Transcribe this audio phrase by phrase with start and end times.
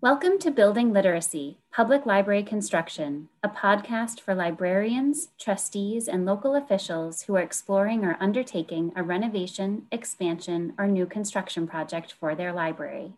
[0.00, 7.22] Welcome to Building Literacy, Public Library Construction, a podcast for librarians, trustees, and local officials
[7.22, 13.14] who are exploring or undertaking a renovation, expansion, or new construction project for their library.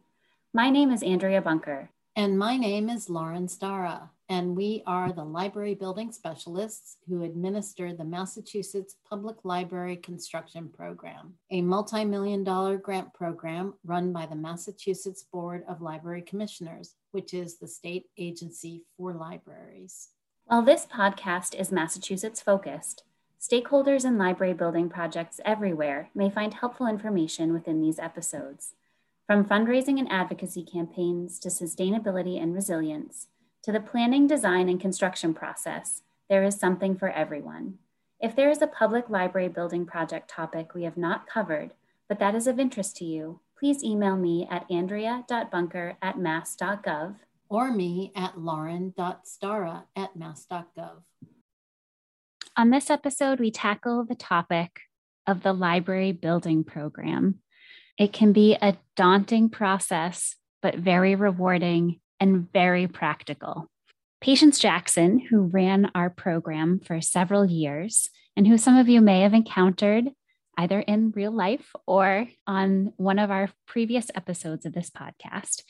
[0.55, 1.91] My name is Andrea Bunker.
[2.17, 7.93] And my name is Lauren Stara and we are the library building specialists who administer
[7.93, 14.37] the Massachusetts Public Library Construction Program, a multi million dollar grant program run by the
[14.37, 20.11] Massachusetts Board of Library Commissioners, which is the state agency for libraries.
[20.45, 23.03] While this podcast is Massachusetts focused,
[23.41, 28.75] stakeholders in library building projects everywhere may find helpful information within these episodes.
[29.31, 33.29] From fundraising and advocacy campaigns to sustainability and resilience,
[33.63, 37.79] to the planning, design, and construction process, there is something for everyone.
[38.19, 41.75] If there is a public library building project topic we have not covered,
[42.09, 47.15] but that is of interest to you, please email me at andrea.bunker at mass.gov
[47.49, 51.03] or me at lauren.stara at mass.gov.
[52.57, 54.81] On this episode, we tackle the topic
[55.25, 57.43] of the library building program.
[58.01, 63.67] It can be a daunting process, but very rewarding and very practical.
[64.23, 69.21] Patience Jackson, who ran our program for several years, and who some of you may
[69.21, 70.07] have encountered
[70.57, 75.63] either in real life or on one of our previous episodes of this podcast,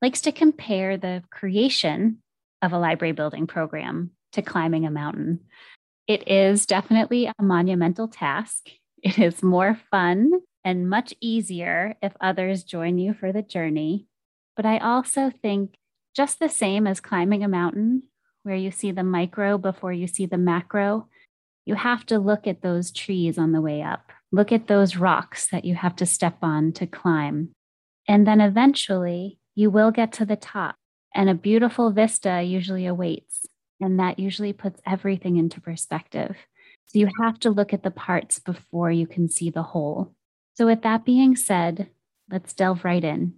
[0.00, 2.22] likes to compare the creation
[2.62, 5.40] of a library building program to climbing a mountain.
[6.06, 8.70] It is definitely a monumental task.
[9.02, 10.30] It is more fun
[10.64, 14.06] and much easier if others join you for the journey.
[14.56, 15.74] But I also think
[16.16, 18.04] just the same as climbing a mountain,
[18.44, 21.08] where you see the micro before you see the macro,
[21.66, 24.12] you have to look at those trees on the way up.
[24.30, 27.50] Look at those rocks that you have to step on to climb.
[28.06, 30.76] And then eventually you will get to the top,
[31.14, 33.46] and a beautiful vista usually awaits.
[33.80, 36.36] And that usually puts everything into perspective.
[36.86, 40.13] So you have to look at the parts before you can see the whole.
[40.54, 41.90] So, with that being said,
[42.30, 43.34] let's delve right in.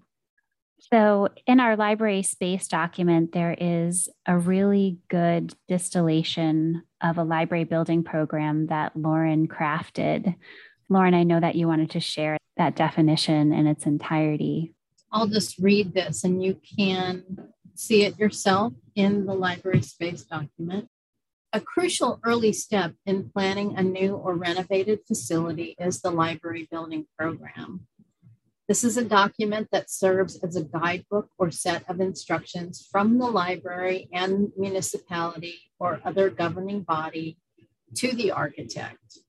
[0.79, 7.65] So, in our library space document, there is a really good distillation of a library
[7.65, 10.37] building program that Lauren crafted.
[10.89, 14.75] Lauren, I know that you wanted to share that definition in its entirety.
[15.11, 17.25] I'll just read this and you can
[17.75, 20.89] see it yourself in the library space document.
[21.57, 27.07] A crucial early step in planning a new or renovated facility is the library building
[27.19, 27.87] program.
[28.69, 33.25] This is a document that serves as a guidebook or set of instructions from the
[33.25, 37.39] library and municipality or other governing body
[37.95, 39.21] to the architect.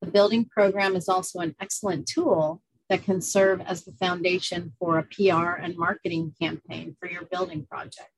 [0.00, 4.96] The building program is also an excellent tool that can serve as the foundation for
[4.96, 8.12] a PR and marketing campaign for your building project.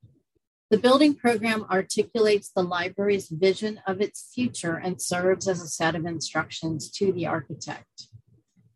[0.69, 5.95] The building program articulates the library's vision of its future and serves as a set
[5.95, 8.09] of instructions to the architect.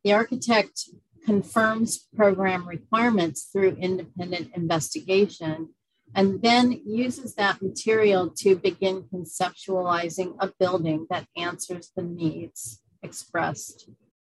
[0.04, 0.84] The architect
[1.24, 5.70] confirms program requirements through independent investigation,
[6.14, 13.90] and then uses that material to begin conceptualizing a building that answers the needs expressed.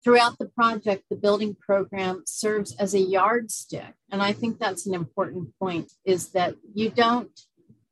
[0.03, 3.93] Throughout the project, the building program serves as a yardstick.
[4.11, 7.39] And I think that's an important point is that you don't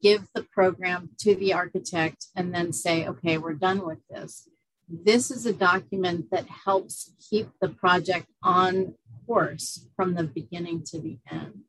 [0.01, 4.49] give the program to the architect and then say, okay, we're done with this
[4.91, 8.95] this is a document that helps keep the project on
[9.25, 11.61] course from the beginning to the end.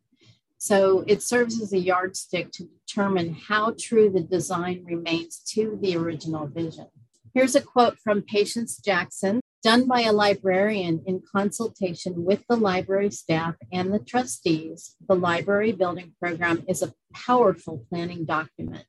[0.59, 5.97] So it serves as a yardstick to determine how true the design remains to the
[5.97, 6.87] original vision.
[7.35, 13.11] Here's a quote from Patience Jackson, done by a librarian in consultation with the library
[13.11, 14.97] staff and the trustees.
[15.09, 18.87] The library building program is a powerful planning document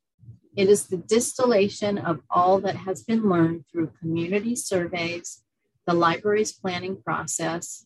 [0.55, 5.43] it is the distillation of all that has been learned through community surveys,
[5.87, 7.85] the library's planning process,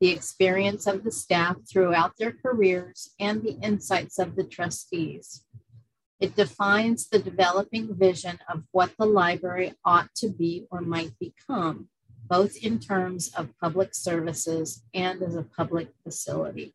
[0.00, 5.44] the experience of the staff throughout their careers, and the insights of the trustees.
[6.20, 11.88] It defines the developing vision of what the library ought to be or might become,
[12.28, 16.74] both in terms of public services and as a public facility.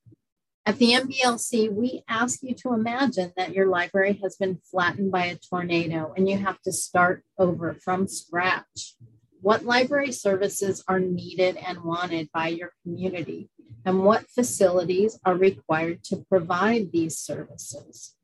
[0.66, 5.26] At the MBLC, we ask you to imagine that your library has been flattened by
[5.26, 8.96] a tornado and you have to start over from scratch.
[9.42, 13.50] What library services are needed and wanted by your community,
[13.84, 18.16] and what facilities are required to provide these services?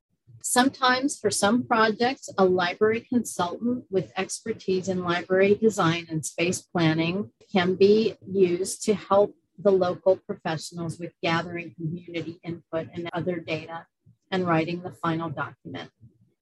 [0.42, 7.32] Sometimes, for some projects, a library consultant with expertise in library design and space planning
[7.52, 13.86] can be used to help the local professionals with gathering community input and other data.
[14.32, 15.90] and writing the final document.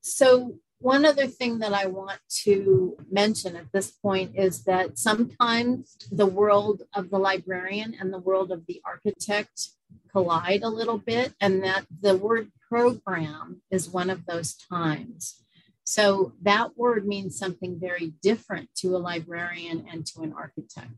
[0.01, 5.97] So, one other thing that I want to mention at this point is that sometimes
[6.11, 9.69] the world of the librarian and the world of the architect
[10.11, 15.43] collide a little bit, and that the word program is one of those times.
[15.83, 20.91] So that word means something very different to a librarian and to an architect.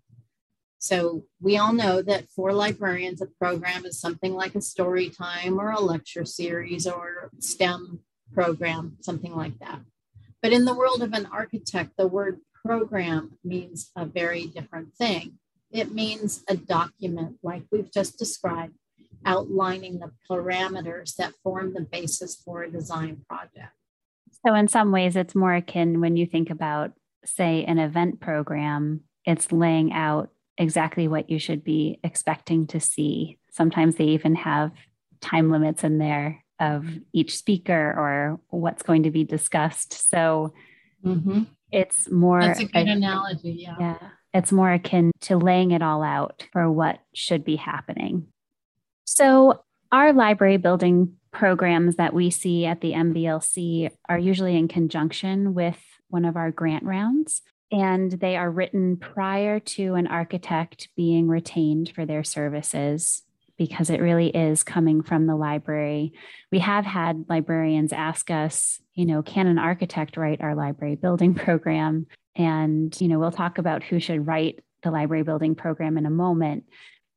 [0.80, 5.60] So we all know that for librarians, a program is something like a story time
[5.60, 8.00] or a lecture series or STEM
[8.33, 9.81] program, something like that.
[10.42, 15.39] But in the world of an architect, the word program means a very different thing.
[15.69, 18.74] It means a document like we've just described,
[19.25, 23.74] outlining the parameters that form the basis for a design project.
[24.45, 26.92] So, in some ways, it's more akin when you think about,
[27.25, 33.38] say, an event program, it's laying out exactly what you should be expecting to see.
[33.51, 34.71] Sometimes they even have
[35.22, 40.10] time limits in there of each speaker or what's going to be discussed.
[40.10, 40.54] So,
[41.04, 41.44] mm-hmm.
[41.72, 42.42] it's more.
[42.42, 43.57] That's a good analogy.
[43.60, 43.75] Yeah.
[43.80, 44.10] Yeah.
[44.33, 48.27] It's more akin to laying it all out for what should be happening.
[49.12, 55.56] So, our library building programs that we see at the MBLC are usually in conjunction
[55.56, 55.80] with
[56.10, 57.42] one of our grant rounds,
[57.72, 63.24] and they are written prior to an architect being retained for their services
[63.58, 66.14] because it really is coming from the library.
[66.52, 71.34] We have had librarians ask us, you know, can an architect write our library building
[71.34, 72.06] program?
[72.36, 76.12] And, you know, we'll talk about who should write the library building program in a
[76.12, 76.66] moment.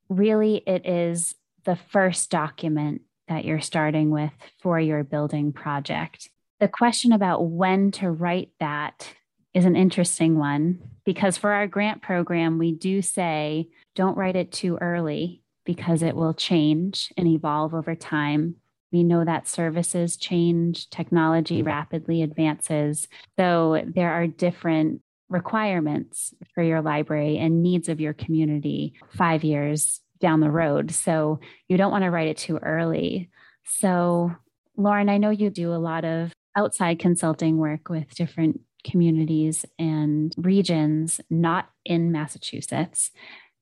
[0.09, 6.29] Really, it is the first document that you're starting with for your building project.
[6.61, 9.13] The question about when to write that
[9.55, 14.53] is an interesting one because for our grant program, we do say don't write it
[14.53, 18.57] too early because it will change and evolve over time.
[18.91, 23.09] We know that services change, technology rapidly advances.
[23.39, 30.01] So there are different requirements for your library and needs of your community five years
[30.23, 30.91] down the road.
[30.93, 33.29] So you don't want to write it too early.
[33.65, 34.35] So,
[34.79, 40.35] Lauren, I know you do a lot of outside consulting work with different communities and
[40.39, 43.11] regions not in Massachusetts.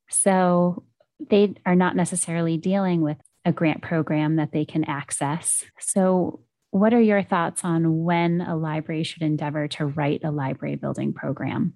[0.08, 0.84] So
[1.28, 5.64] they are not necessarily dealing with a grant program that they can access.
[5.78, 6.40] So,
[6.72, 11.12] what are your thoughts on when a library should endeavor to write a library building
[11.12, 11.74] program?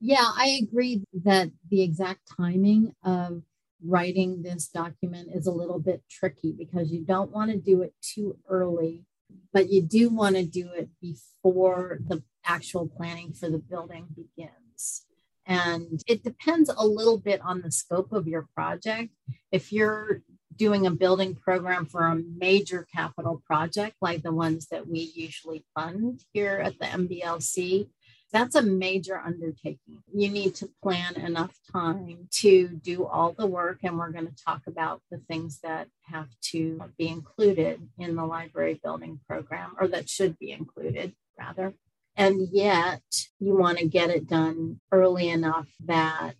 [0.00, 3.42] Yeah, I agree that the exact timing of
[3.84, 7.94] writing this document is a little bit tricky because you don't want to do it
[8.02, 9.04] too early,
[9.52, 15.04] but you do want to do it before the actual planning for the building begins.
[15.46, 19.10] And it depends a little bit on the scope of your project.
[19.50, 20.22] If you're
[20.58, 25.64] doing a building program for a major capital project like the ones that we usually
[25.74, 27.88] fund here at the MBLC,
[28.32, 30.02] that's a major undertaking.
[30.12, 33.80] You need to plan enough time to do all the work.
[33.82, 38.26] And we're going to talk about the things that have to be included in the
[38.26, 41.74] library building program, or that should be included, rather.
[42.16, 43.02] And yet,
[43.38, 46.34] you want to get it done early enough that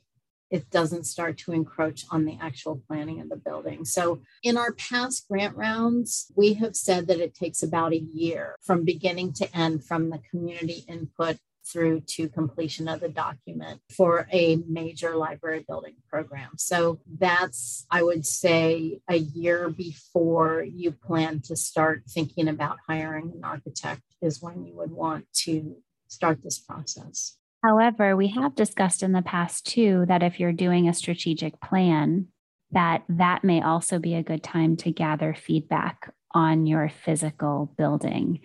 [0.50, 3.84] it doesn't start to encroach on the actual planning of the building.
[3.84, 8.56] So, in our past grant rounds, we have said that it takes about a year
[8.62, 11.36] from beginning to end from the community input
[11.70, 16.50] through to completion of the document for a major library building program.
[16.56, 23.32] So that's, I would say, a year before you plan to start thinking about hiring
[23.34, 25.76] an architect, is when you would want to
[26.08, 27.36] start this process.
[27.62, 32.28] However, we have discussed in the past too that if you're doing a strategic plan,
[32.70, 38.40] that that may also be a good time to gather feedback on your physical building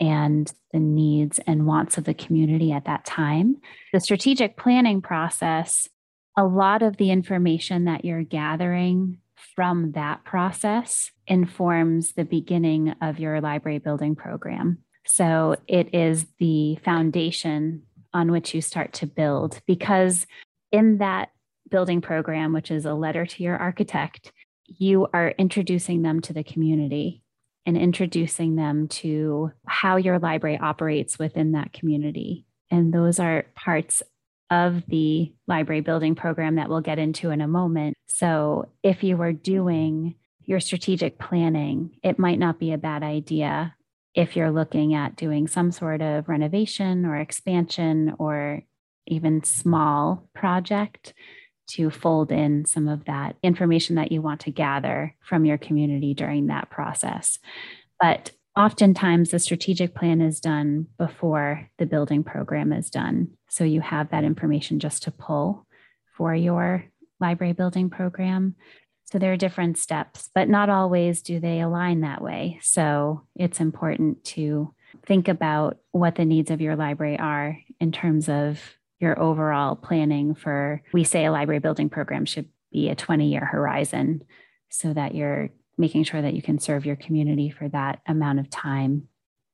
[0.00, 3.56] and the needs and wants of the community at that time.
[3.92, 5.88] The strategic planning process,
[6.36, 9.18] a lot of the information that you're gathering
[9.54, 14.78] from that process informs the beginning of your library building program.
[15.04, 17.82] So it is the foundation
[18.14, 20.26] on which you start to build because
[20.70, 21.30] in that
[21.70, 24.32] building program, which is a letter to your architect,
[24.66, 27.21] you are introducing them to the community
[27.66, 32.44] and introducing them to how your library operates within that community.
[32.70, 34.02] And those are parts
[34.50, 37.96] of the library building program that we'll get into in a moment.
[38.06, 43.74] So, if you were doing your strategic planning, it might not be a bad idea
[44.14, 48.62] if you're looking at doing some sort of renovation or expansion or
[49.06, 51.14] even small project
[51.72, 56.14] to fold in some of that information that you want to gather from your community
[56.14, 57.38] during that process.
[58.00, 63.30] But oftentimes the strategic plan is done before the building program is done.
[63.48, 65.66] So you have that information just to pull
[66.16, 66.84] for your
[67.20, 68.56] library building program.
[69.06, 72.58] So there are different steps, but not always do they align that way.
[72.62, 74.74] So it's important to
[75.06, 78.60] think about what the needs of your library are in terms of
[79.02, 83.44] your overall planning for, we say a library building program should be a 20 year
[83.44, 84.22] horizon
[84.70, 88.48] so that you're making sure that you can serve your community for that amount of
[88.48, 89.08] time.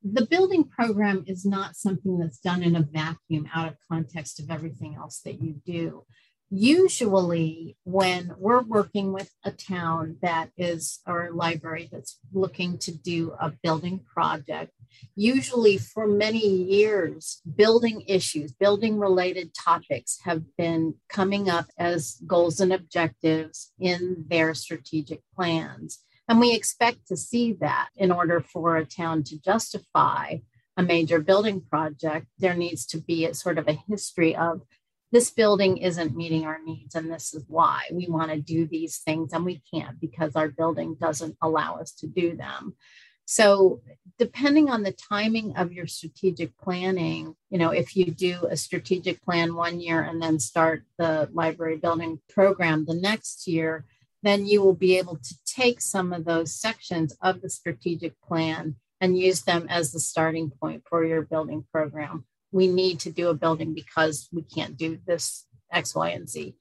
[0.05, 4.51] The building program is not something that's done in a vacuum out of context of
[4.51, 6.05] everything else that you do
[6.51, 12.97] usually when we're working with a town that is or a library that's looking to
[12.97, 14.73] do a building project
[15.15, 22.61] usually for many years building issues building related topics have been coming up as goals
[22.61, 26.01] and objectives in their strategic plans.
[26.29, 30.37] And we expect to see that in order for a town to justify
[30.79, 34.63] a major building project there needs to be a sort of a history of
[35.11, 38.99] this building isn't meeting our needs and this is why we want to do these
[38.99, 42.75] things and we can't because our building doesn't allow us to do them
[43.31, 43.83] so
[44.19, 49.23] depending on the timing of your strategic planning you know if you do a strategic
[49.23, 53.85] plan one year and then start the library building program the next year
[54.23, 58.75] then you will be able to take some of those sections of the strategic plan
[59.01, 63.29] and use them as the starting point for your building program we need to do
[63.29, 66.55] a building because we can't do this X, Y, and Z.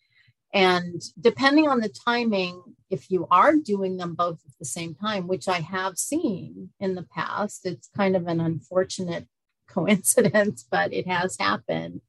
[0.57, 5.27] And depending on the timing, if you are doing them both at the same time,
[5.27, 9.27] which I have seen in the past, it's kind of an unfortunate
[9.69, 12.01] coincidence, but it has happened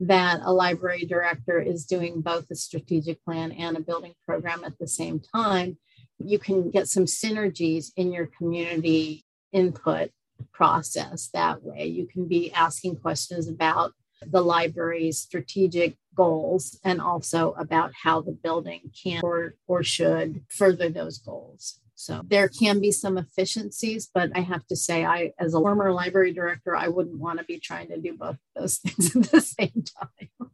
[0.00, 4.78] that a library director is doing both a strategic plan and a building program at
[4.78, 5.76] the same time.
[6.18, 10.10] You can get some synergies in your community input
[10.54, 11.84] process that way.
[11.84, 13.92] You can be asking questions about
[14.26, 20.88] the library's strategic goals and also about how the building can or, or should further
[20.88, 21.80] those goals.
[21.94, 25.92] So there can be some efficiencies, but I have to say, I, as a former
[25.92, 29.40] library director, I wouldn't want to be trying to do both those things at the
[29.42, 30.50] same time.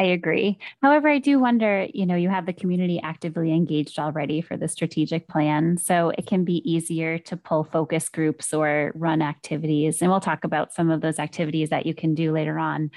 [0.00, 0.58] I agree.
[0.80, 4.68] However, I do wonder, you know, you have the community actively engaged already for the
[4.68, 5.76] strategic plan.
[5.76, 10.00] So it can be easier to pull focus groups or run activities.
[10.00, 12.92] And we'll talk about some of those activities that you can do later on.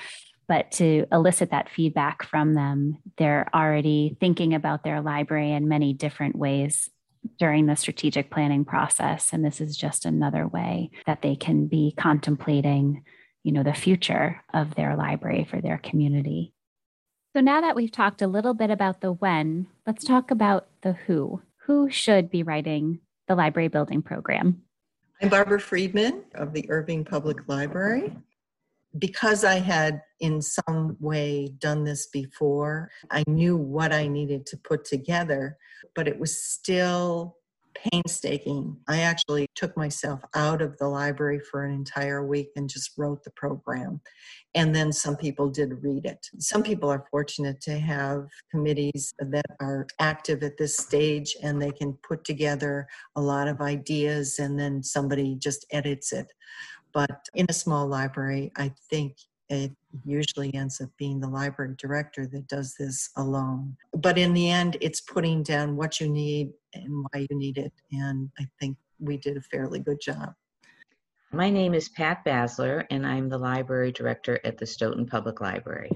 [0.51, 5.93] But to elicit that feedback from them, they're already thinking about their library in many
[5.93, 6.89] different ways
[7.39, 9.31] during the strategic planning process.
[9.31, 13.05] And this is just another way that they can be contemplating,
[13.43, 16.53] you know, the future of their library for their community.
[17.33, 20.91] So now that we've talked a little bit about the when, let's talk about the
[20.91, 21.41] who.
[21.67, 24.63] Who should be writing the library building program?
[25.21, 28.17] I'm Barbara Friedman of the Irving Public Library.
[28.99, 34.57] Because I had in some way done this before, I knew what I needed to
[34.57, 35.57] put together,
[35.95, 37.35] but it was still
[37.73, 38.77] painstaking.
[38.87, 43.23] I actually took myself out of the library for an entire week and just wrote
[43.23, 44.01] the program.
[44.55, 46.27] And then some people did read it.
[46.39, 51.71] Some people are fortunate to have committees that are active at this stage and they
[51.71, 56.31] can put together a lot of ideas and then somebody just edits it.
[56.93, 59.15] But in a small library, I think
[59.51, 59.71] it
[60.05, 63.75] usually ends up being the library director that does this alone.
[63.93, 67.73] But in the end, it's putting down what you need and why you need it.
[67.91, 70.33] And I think we did a fairly good job.
[71.33, 75.91] My name is Pat Basler, and I'm the library director at the Stoughton Public Library.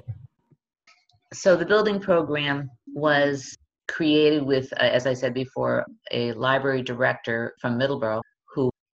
[1.33, 3.57] So, the building program was
[3.87, 8.21] created with, uh, as I said before, a library director from Middleborough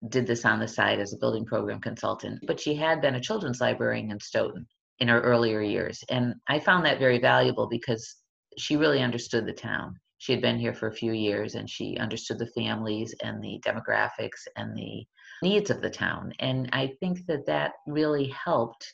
[0.09, 3.21] did this on the side as a building program consultant, but she had been a
[3.21, 4.66] children's librarian in Stoughton
[4.99, 6.02] in her earlier years.
[6.09, 8.16] And I found that very valuable because
[8.57, 9.99] she really understood the town.
[10.19, 13.61] She had been here for a few years and she understood the families and the
[13.64, 15.04] demographics and the
[15.42, 16.33] needs of the town.
[16.40, 18.87] And I think that that really helped.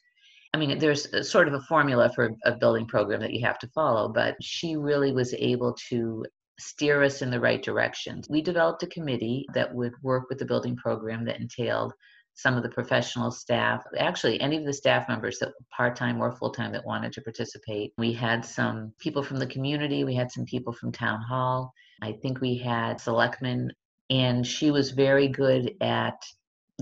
[0.54, 3.68] I mean, there's sort of a formula for a building program that you have to
[3.68, 6.24] follow, but she really was able to
[6.58, 8.22] steer us in the right direction.
[8.28, 11.92] We developed a committee that would work with the building program that entailed
[12.34, 16.70] some of the professional staff, actually any of the staff members that part-time or full-time
[16.72, 17.92] that wanted to participate.
[17.96, 21.72] We had some people from the community, we had some people from town hall.
[22.02, 23.72] I think we had selectmen
[24.10, 26.22] and she was very good at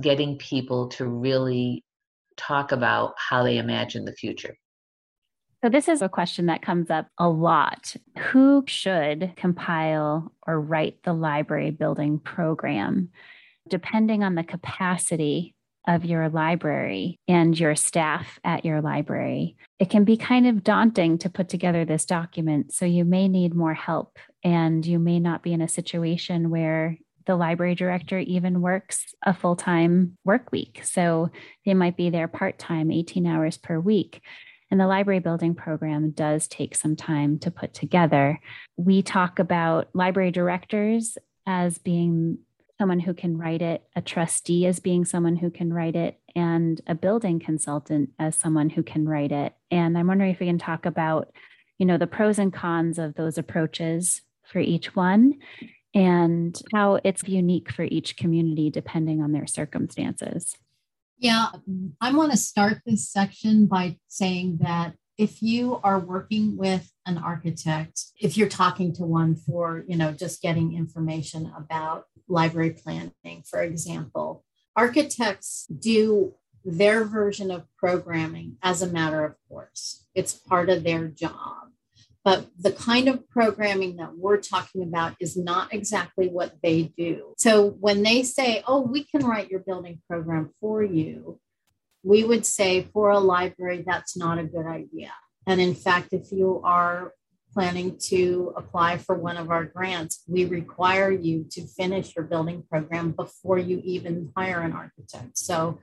[0.01, 1.85] getting people to really
[2.37, 4.57] talk about how they imagine the future.
[5.65, 7.97] So, this is a question that comes up a lot.
[8.19, 13.09] Who should compile or write the library building program?
[13.69, 15.55] depending on the capacity
[15.87, 21.19] of your library and your staff at your library, it can be kind of daunting
[21.19, 22.73] to put together this document.
[22.73, 26.99] So you may need more help and you may not be in a situation where
[27.27, 30.81] the library director even works a full time work week.
[30.85, 31.31] So
[31.65, 34.23] they might be there part time, 18 hours per week.
[34.75, 38.41] And the library building program does take some time to put together.
[38.77, 41.17] We talk about library directors
[41.47, 42.39] as being
[42.81, 46.81] someone who can write it, a trustee as being someone who can write it, and
[46.89, 49.55] a building consultant as someone who can write it.
[49.71, 51.33] And I'm wondering if we can talk about,
[51.79, 55.35] you know, the pros and cons of those approaches for each one
[55.95, 60.57] and how it's unique for each community depending on their circumstances.
[61.25, 61.47] Yeah,
[62.03, 67.17] I want to start this section by saying that if you are working with an
[67.17, 73.43] architect, if you're talking to one for, you know, just getting information about library planning,
[73.49, 74.45] for example,
[74.77, 80.05] architects do their version of programming as a matter of course.
[80.15, 81.71] It's part of their job.
[82.25, 87.35] But the kind of programming that we're talking about is not exactly what they do.
[87.37, 91.39] So when they say, oh, we can write your building program for you,
[92.03, 95.13] we would say for a library, that's not a good idea.
[95.47, 97.13] And in fact, if you are
[97.53, 102.65] planning to apply for one of our grants, we require you to finish your building
[102.69, 105.39] program before you even hire an architect.
[105.39, 105.79] So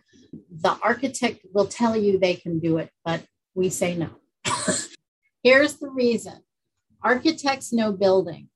[0.51, 3.23] the architect will tell you they can do it, but
[3.55, 4.09] we say no.
[5.43, 6.43] Here's the reason
[7.03, 8.49] architects know buildings,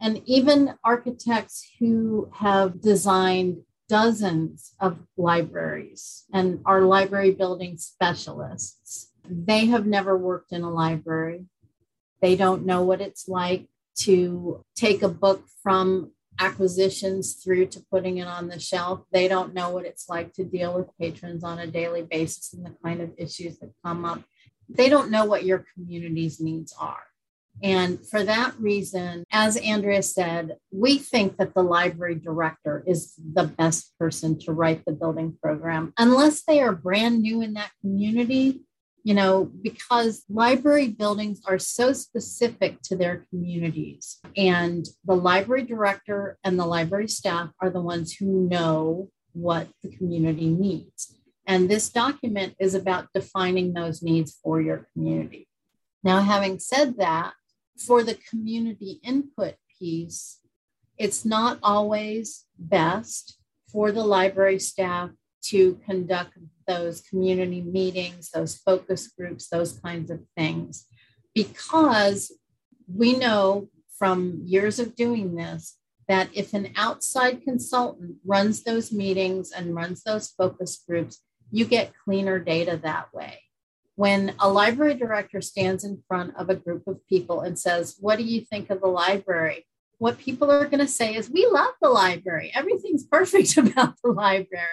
[0.00, 9.66] and even architects who have designed dozens of libraries and are library building specialists, they
[9.66, 11.44] have never worked in a library.
[12.22, 13.66] They don't know what it's like
[13.98, 19.02] to take a book from acquisitions through to putting it on the shelf.
[19.12, 22.64] They don't know what it's like to deal with patrons on a daily basis and
[22.64, 24.22] the kind of issues that come up
[24.68, 27.04] they don't know what your community's needs are.
[27.62, 33.44] And for that reason, as Andrea said, we think that the library director is the
[33.44, 38.62] best person to write the building program, unless they are brand new in that community,
[39.04, 44.18] you know, because library buildings are so specific to their communities.
[44.36, 49.94] And the library director and the library staff are the ones who know what the
[49.96, 51.16] community needs.
[51.46, 55.48] And this document is about defining those needs for your community.
[56.04, 57.34] Now, having said that,
[57.78, 60.38] for the community input piece,
[60.98, 63.38] it's not always best
[63.70, 65.10] for the library staff
[65.42, 70.86] to conduct those community meetings, those focus groups, those kinds of things,
[71.34, 72.32] because
[72.86, 75.78] we know from years of doing this
[76.08, 81.20] that if an outside consultant runs those meetings and runs those focus groups,
[81.52, 83.42] you get cleaner data that way.
[83.94, 88.16] When a library director stands in front of a group of people and says, What
[88.16, 89.66] do you think of the library?
[89.98, 92.50] What people are going to say is, We love the library.
[92.54, 94.66] Everything's perfect about the library.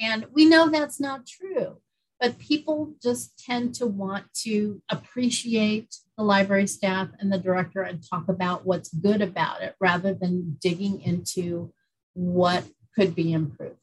[0.00, 1.78] And we know that's not true,
[2.18, 8.02] but people just tend to want to appreciate the library staff and the director and
[8.02, 11.72] talk about what's good about it rather than digging into
[12.14, 13.76] what could be improved.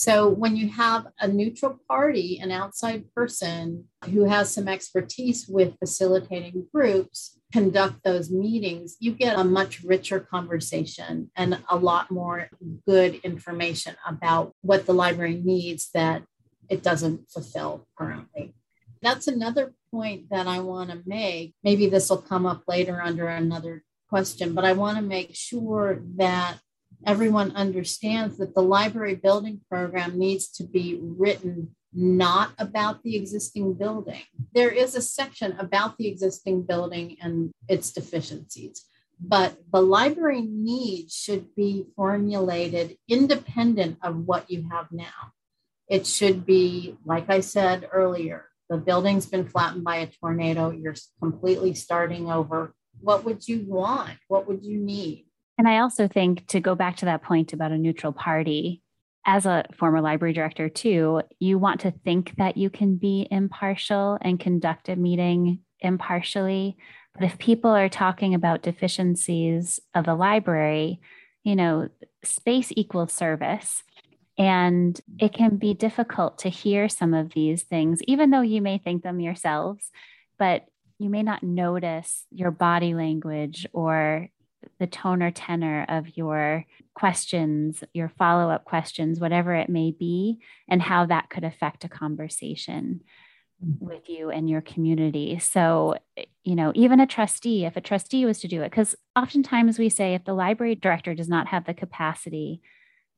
[0.00, 5.78] So when you have a neutral party, an outside person who has some expertise with
[5.78, 12.48] facilitating groups, conduct those meetings, you get a much richer conversation and a lot more
[12.88, 16.22] good information about what the library needs that
[16.70, 18.54] it doesn't fulfill currently.
[19.02, 21.52] That's another point that I want to make.
[21.62, 26.00] Maybe this will come up later under another question, but I want to make sure
[26.16, 26.56] that
[27.06, 33.74] everyone understands that the library building program needs to be written not about the existing
[33.74, 34.22] building.
[34.54, 38.84] There is a section about the existing building and its deficiencies,
[39.18, 45.32] but the library needs should be formulated independent of what you have now.
[45.88, 50.94] It should be, like I said earlier, the building's been flattened by a tornado, you're
[51.20, 52.72] completely starting over.
[53.00, 54.16] What would you want?
[54.28, 55.26] What would you need?
[55.60, 58.80] And I also think to go back to that point about a neutral party,
[59.26, 64.16] as a former library director, too, you want to think that you can be impartial
[64.22, 66.78] and conduct a meeting impartially.
[67.12, 70.98] But if people are talking about deficiencies of the library,
[71.44, 71.90] you know,
[72.24, 73.82] space equals service.
[74.38, 78.78] And it can be difficult to hear some of these things, even though you may
[78.78, 79.90] think them yourselves,
[80.38, 80.64] but
[80.98, 84.30] you may not notice your body language or
[84.78, 90.38] the tone or tenor of your questions, your follow up questions, whatever it may be,
[90.68, 93.02] and how that could affect a conversation
[93.64, 93.80] mm.
[93.80, 95.38] with you and your community.
[95.38, 98.94] So, eh, you know, even a trustee, if a trustee was to do it, because
[99.16, 102.60] oftentimes we say if the library director does not have the capacity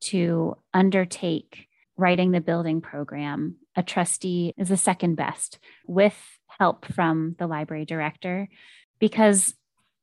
[0.00, 6.16] to undertake writing the building program, a trustee is the second best with
[6.58, 8.48] help from the library director
[8.98, 9.54] because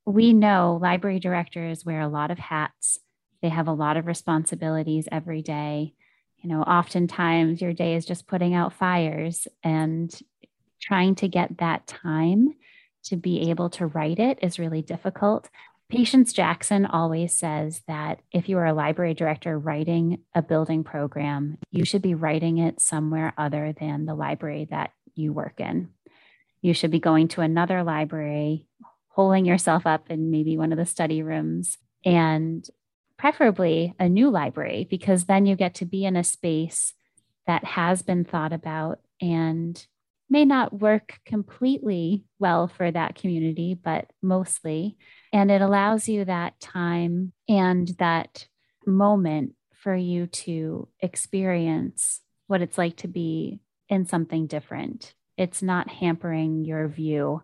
[0.09, 2.97] we know library directors wear a lot of hats.
[3.43, 5.93] They have a lot of responsibilities every day.
[6.39, 10.11] You know, oftentimes your day is just putting out fires and
[10.81, 12.55] trying to get that time
[13.03, 15.47] to be able to write it is really difficult.
[15.89, 21.59] Patience Jackson always says that if you are a library director writing a building program,
[21.69, 25.89] you should be writing it somewhere other than the library that you work in.
[26.61, 28.67] You should be going to another library,
[29.09, 32.67] holding yourself up in maybe one of the study rooms, and
[33.17, 36.93] preferably a new library, because then you get to be in a space
[37.47, 39.85] that has been thought about and
[40.29, 44.95] may not work completely well for that community, but mostly.
[45.33, 48.47] And it allows you that time and that
[48.85, 55.13] moment for you to experience what it's like to be in something different.
[55.35, 57.41] It's not hampering your view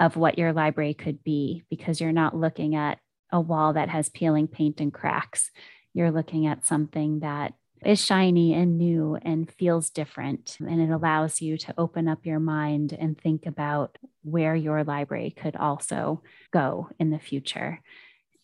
[0.00, 2.98] of what your library could be because you're not looking at
[3.30, 5.50] a wall that has peeling paint and cracks.
[5.92, 7.52] You're looking at something that
[7.84, 10.56] is shiny and new and feels different.
[10.58, 15.30] And it allows you to open up your mind and think about where your library
[15.30, 17.80] could also go in the future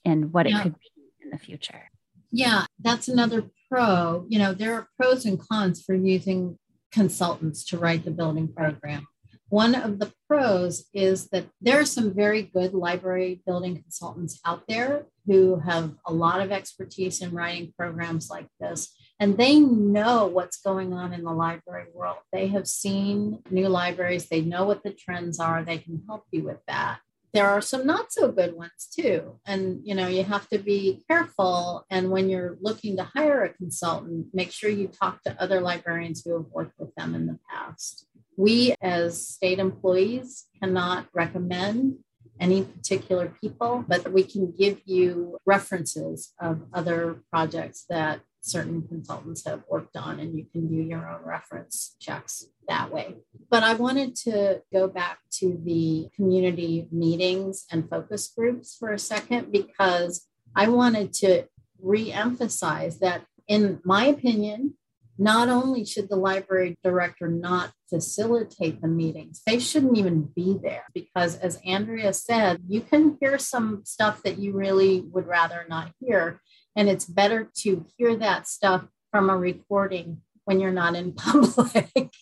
[0.04, 0.60] and what yeah.
[0.60, 0.90] it could be
[1.24, 1.90] in the future.
[2.30, 4.26] Yeah, that's another pro.
[4.28, 6.58] You know, there are pros and cons for using
[6.92, 9.06] consultants to write the building program.
[9.48, 14.64] One of the pros is that there are some very good library building consultants out
[14.68, 20.26] there who have a lot of expertise in writing programs like this and they know
[20.26, 22.18] what's going on in the library world.
[22.32, 26.42] They have seen new libraries, they know what the trends are, they can help you
[26.42, 26.98] with that.
[27.32, 29.38] There are some not so good ones too.
[29.46, 33.54] And you know, you have to be careful and when you're looking to hire a
[33.54, 37.38] consultant, make sure you talk to other librarians who have worked with them in the
[37.48, 38.06] past.
[38.36, 41.98] We as state employees cannot recommend
[42.38, 49.44] any particular people, but we can give you references of other projects that certain consultants
[49.46, 53.16] have worked on, and you can do your own reference checks that way.
[53.50, 58.98] But I wanted to go back to the community meetings and focus groups for a
[58.98, 61.46] second because I wanted to
[61.80, 64.74] re emphasize that, in my opinion,
[65.18, 70.84] not only should the library director not facilitate the meetings, they shouldn't even be there
[70.94, 75.92] because, as Andrea said, you can hear some stuff that you really would rather not
[76.00, 76.40] hear.
[76.74, 82.12] And it's better to hear that stuff from a recording when you're not in public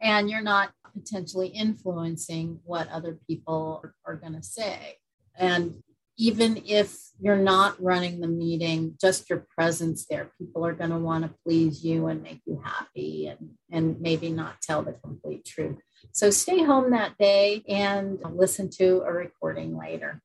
[0.00, 4.96] and you're not potentially influencing what other people are, are going to say.
[5.36, 5.82] And
[6.18, 10.98] even if you're not running the meeting, just your presence there, people are going to
[10.98, 15.44] want to please you and make you happy and, and maybe not tell the complete
[15.44, 15.76] truth.
[16.12, 20.20] So stay home that day and listen to a recording later.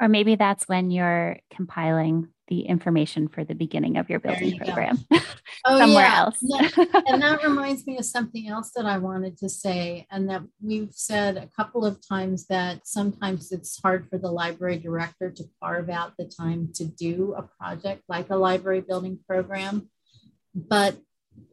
[0.00, 4.58] Or maybe that's when you're compiling the information for the beginning of your building you
[4.58, 4.98] program
[5.64, 6.18] oh, somewhere yeah.
[6.18, 6.38] else.
[7.06, 10.92] and that reminds me of something else that I wanted to say, and that we've
[10.92, 15.88] said a couple of times that sometimes it's hard for the library director to carve
[15.88, 19.88] out the time to do a project like a library building program.
[20.54, 20.98] But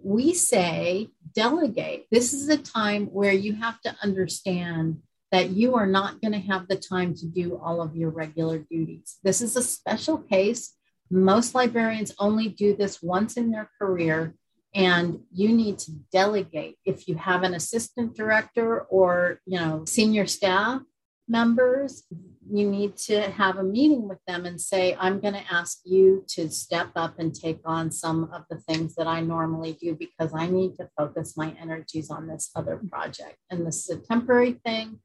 [0.04, 2.08] we say delegate.
[2.12, 6.40] This is a time where you have to understand that you are not going to
[6.40, 9.18] have the time to do all of your regular duties.
[9.24, 10.76] This is a special case.
[11.12, 14.36] Most librarians only do this once in their career,
[14.76, 16.78] and you need to delegate.
[16.86, 20.82] If you have an assistant director or you know senior staff
[21.30, 22.04] members,
[22.52, 26.26] you need to have a meeting with them and say, I'm going to ask you
[26.30, 30.32] to step up and take on some of the things that I normally do because
[30.34, 33.38] I need to focus my energies on this other project.
[33.52, 35.00] And this is a temporary thing.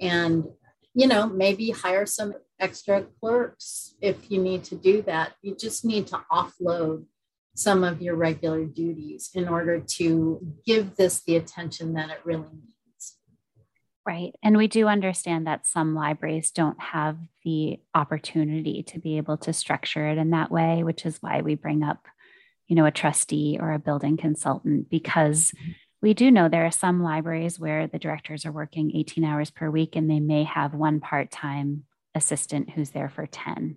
[0.00, 0.44] And,
[0.94, 5.32] you know, maybe hire some extra clerks if you need to do that.
[5.42, 7.04] You just need to offload
[7.54, 12.42] some of your regular duties in order to give this the attention that it really
[12.42, 13.16] needs.
[14.06, 14.34] Right.
[14.42, 19.52] And we do understand that some libraries don't have the opportunity to be able to
[19.52, 22.06] structure it in that way, which is why we bring up,
[22.68, 25.52] you know, a trustee or a building consultant, because
[26.02, 29.70] we do know there are some libraries where the directors are working 18 hours per
[29.70, 31.84] week and they may have one part time
[32.16, 33.76] assistant who's there for 10.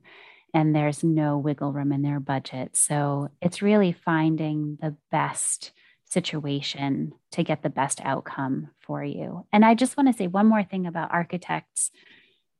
[0.53, 2.75] and there's no wiggle room in their budget.
[2.75, 5.71] So it's really finding the best
[6.05, 9.45] situation to get the best outcome for you.
[9.53, 11.91] And I just want to say one more thing about architects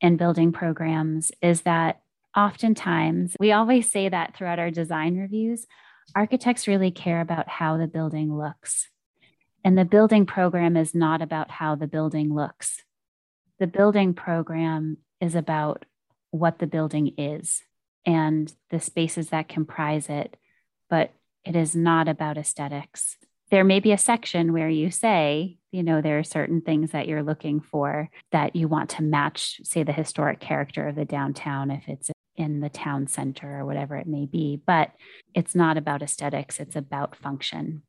[0.01, 2.01] and building programs is that
[2.37, 5.65] oftentimes we always say that throughout our design reviews,
[6.15, 8.87] architects really care about how the building looks.
[9.63, 12.83] And the building program is not about how the building looks.
[13.59, 15.85] The building program is about
[16.31, 17.63] what the building is
[18.05, 20.37] and the spaces that comprise it,
[20.89, 21.11] but
[21.43, 23.17] it is not about aesthetics
[23.49, 27.07] there may be a section where you say, you know, there are certain things that
[27.07, 31.71] you're looking for that you want to match, say, the historic character of the downtown
[31.71, 34.61] if it's in the town center or whatever it may be.
[34.65, 34.91] But
[35.33, 37.83] it's not about aesthetics, it's about function.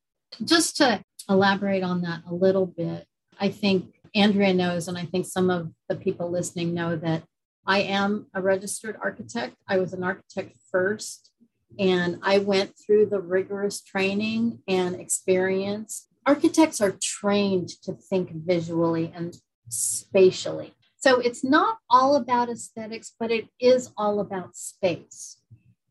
[0.45, 3.07] Just to elaborate on that a little bit,
[3.41, 7.25] I think Andrea knows, and I think some of the people listening know that
[7.67, 9.57] I am a registered architect.
[9.67, 11.31] I was an architect first
[11.79, 16.09] and I went through the rigorous training and experience.
[16.27, 19.37] Architects are trained to think visually and
[19.69, 20.75] spatially.
[20.97, 25.41] So it's not all about aesthetics, but it is all about space.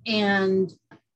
[0.05, 0.71] And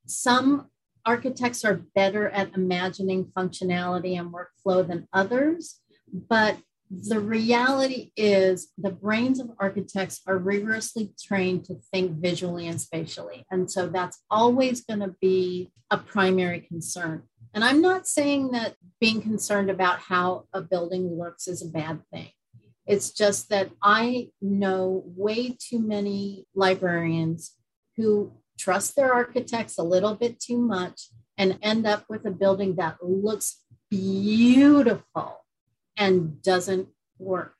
[0.06, 0.70] some
[1.06, 5.80] architects are better at imagining functionality and workflow than others,
[6.14, 6.58] but
[6.90, 13.44] the reality is the brains of architects are rigorously trained to think visually and spatially.
[13.50, 17.24] And so that's always going to be a primary concern.
[17.52, 22.00] And I'm not saying that being concerned about how a building looks is a bad
[22.12, 22.30] thing.
[22.86, 27.54] It's just that I know way too many librarians
[27.96, 32.76] who trust their architects a little bit too much and end up with a building
[32.76, 35.43] that looks beautiful
[35.96, 37.54] and doesn't work.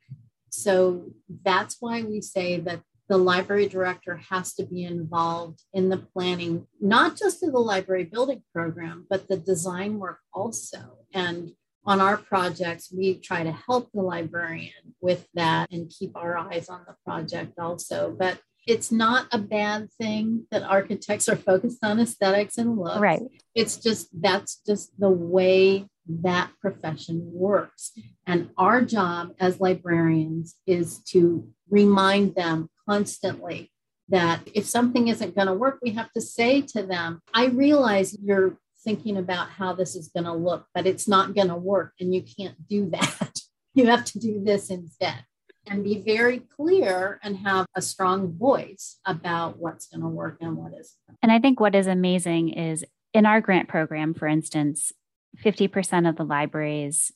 [0.51, 1.13] So
[1.45, 6.67] that's why we say that the library director has to be involved in the planning,
[6.81, 10.99] not just of the library building program, but the design work also.
[11.13, 11.53] And
[11.85, 16.69] on our projects, we try to help the librarian with that and keep our eyes
[16.71, 18.15] on the project also.
[18.19, 23.01] But it's not a bad thing that architects are focused on aesthetics and looks.
[23.01, 23.21] Right.
[23.55, 27.93] It's just that's just the way that profession works.
[28.27, 33.71] And our job as librarians is to remind them constantly
[34.09, 38.17] that if something isn't going to work, we have to say to them, I realize
[38.23, 41.95] you're thinking about how this is going to look, but it's not going to work.
[41.99, 43.41] And you can't do that.
[43.75, 45.25] you have to do this instead
[45.67, 50.57] and be very clear and have a strong voice about what's going to work and
[50.57, 51.19] what isn't.
[51.23, 54.93] And I think what is amazing is in our grant program, for instance,
[55.43, 57.13] 50% of the libraries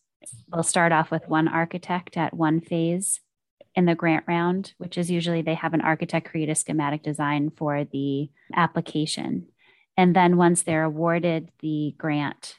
[0.53, 3.21] will start off with one architect at one phase
[3.75, 7.51] in the grant round, which is usually they have an architect create a schematic design
[7.57, 9.47] for the application.
[9.97, 12.57] And then once they're awarded the grant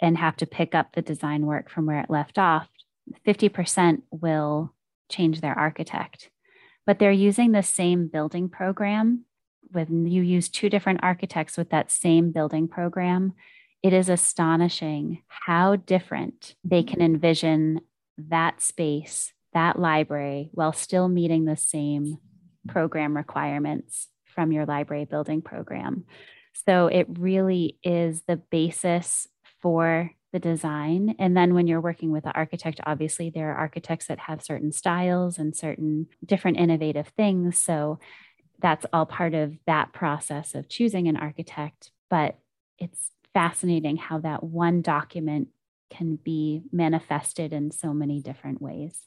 [0.00, 2.68] and have to pick up the design work from where it left off,
[3.26, 4.74] 50% will
[5.08, 6.30] change their architect.
[6.86, 9.24] But they're using the same building program
[9.70, 13.34] when you use two different architects with that same building program
[13.82, 17.14] it is astonishing how different they can mm-hmm.
[17.14, 17.80] envision
[18.16, 22.18] that space, that library, while still meeting the same
[22.68, 26.04] program requirements from your library building program.
[26.66, 29.26] So it really is the basis
[29.60, 31.14] for the design.
[31.18, 34.72] And then when you're working with the architect, obviously there are architects that have certain
[34.72, 37.58] styles and certain different innovative things.
[37.58, 37.98] So
[38.60, 41.90] that's all part of that process of choosing an architect.
[42.08, 42.38] But
[42.78, 45.48] it's fascinating how that one document
[45.90, 49.00] can be manifested in so many different ways.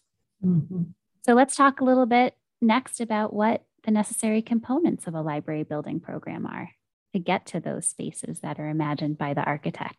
[0.43, 0.83] Mm-hmm.
[1.25, 5.63] So let's talk a little bit next about what the necessary components of a library
[5.63, 6.69] building program are
[7.13, 9.97] to get to those spaces that are imagined by the architect.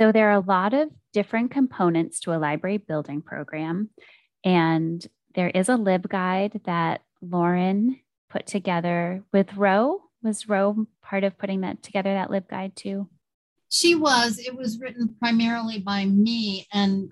[0.00, 3.90] So there are a lot of different components to a library building program,
[4.44, 7.98] and there is a LibGuide that Lauren
[8.30, 13.08] put together with Ro was Ro part of putting that together, that LibGuide too?
[13.68, 14.38] She was.
[14.38, 16.66] It was written primarily by me.
[16.72, 17.10] And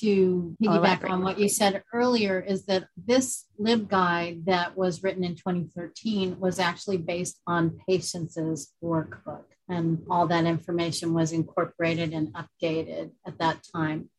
[0.00, 5.24] to oh, piggyback on what you said earlier, is that this LibGuide that was written
[5.24, 9.44] in 2013 was actually based on Patience's workbook.
[9.68, 14.10] And all that information was incorporated and updated at that time.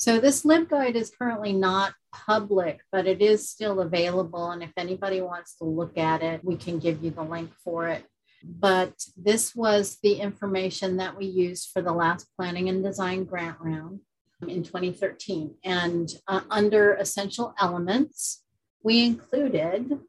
[0.00, 4.50] So this LibGuide is currently not public, but it is still available.
[4.50, 7.86] And if anybody wants to look at it, we can give you the link for
[7.86, 8.06] it.
[8.42, 13.58] But this was the information that we used for the last planning and design grant
[13.60, 14.00] round
[14.48, 15.56] in 2013.
[15.64, 18.42] And uh, under essential elements,
[18.82, 20.00] we included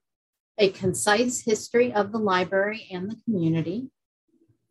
[0.57, 3.89] a concise history of the library and the community,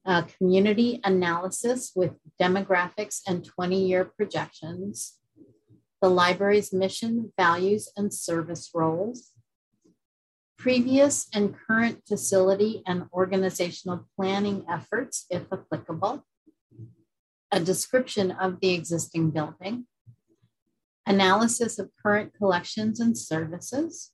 [0.07, 5.19] a community analysis with demographics and 20 year projections,
[6.01, 9.33] the library's mission, values, and service roles,
[10.59, 16.25] previous and current facility and organizational planning efforts, if applicable,
[17.51, 19.87] a description of the existing building,
[21.07, 24.13] analysis of current collections and services,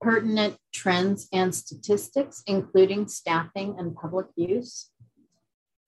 [0.00, 4.90] pertinent trends and statistics, including staffing and public use,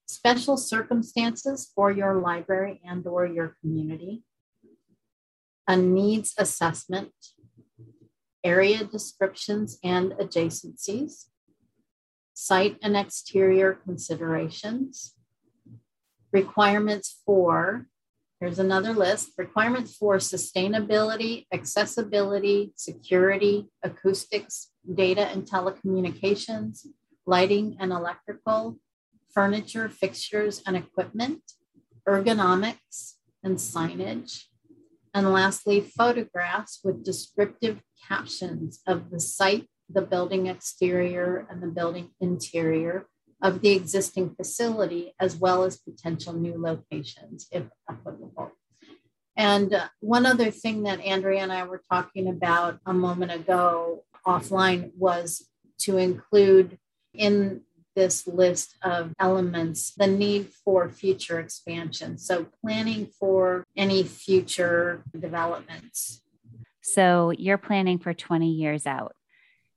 [0.06, 4.22] special circumstances for your library and or your community,
[5.66, 7.12] a needs assessment,
[8.44, 11.26] area descriptions and adjacencies,
[12.34, 15.14] site and exterior considerations,
[16.32, 17.86] requirements for,
[18.42, 26.88] here's another list, requirements for sustainability, accessibility, security, acoustics, data and telecommunications,
[27.24, 28.80] lighting and electrical,
[29.32, 31.40] furniture, fixtures and equipment,
[32.08, 34.46] ergonomics and signage,
[35.14, 42.10] and lastly, photographs with descriptive captions of the site, the building exterior, and the building
[42.20, 43.06] interior
[43.42, 48.52] of the existing facility, as well as potential new locations, if applicable.
[49.36, 54.04] And uh, one other thing that Andrea and I were talking about a moment ago
[54.26, 55.48] offline was
[55.80, 56.78] to include
[57.12, 57.62] in
[57.96, 62.18] this list of elements the need for future expansion.
[62.18, 66.22] So, planning for any future developments.
[66.80, 69.14] So, you're planning for 20 years out.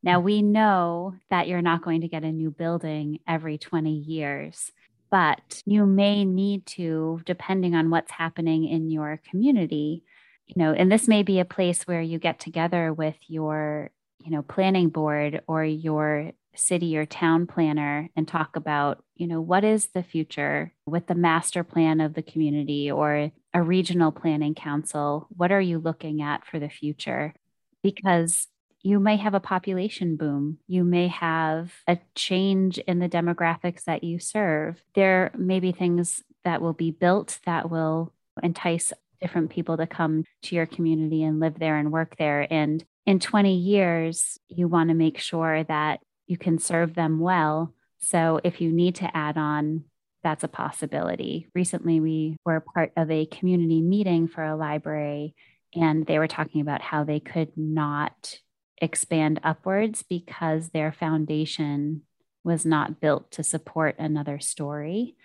[0.05, 0.23] Now, mm.
[0.23, 4.71] we know that you're not going to get a new building every 20 years,
[5.11, 10.03] but you may need to, depending on what's happening in your community.
[10.45, 13.89] You know, and this may be a place where you get together with your,
[14.19, 19.41] you know, planning board or your city or town planner and talk about, you know,
[19.41, 24.53] what is the future with the master plan of the community or a regional planning
[24.53, 25.27] council?
[25.35, 27.33] What are you looking at for the future?
[27.81, 28.47] Because
[28.85, 30.59] you may have a population boom.
[30.67, 34.79] You may have a change in the demographics that you serve.
[34.93, 40.23] There may be things that will be built that will entice different people to come
[40.43, 42.45] to your community and live there and work there.
[42.53, 47.73] And in 20 years, you want to make sure that you can serve them well.
[47.97, 49.85] So if you need to add on,
[50.21, 51.49] that's a possibility.
[51.55, 55.33] Recently, we were part of a community meeting for a library,
[55.73, 58.37] and they were talking about how they could not
[58.81, 62.01] expand upwards because their foundation
[62.43, 65.15] was not built to support another story.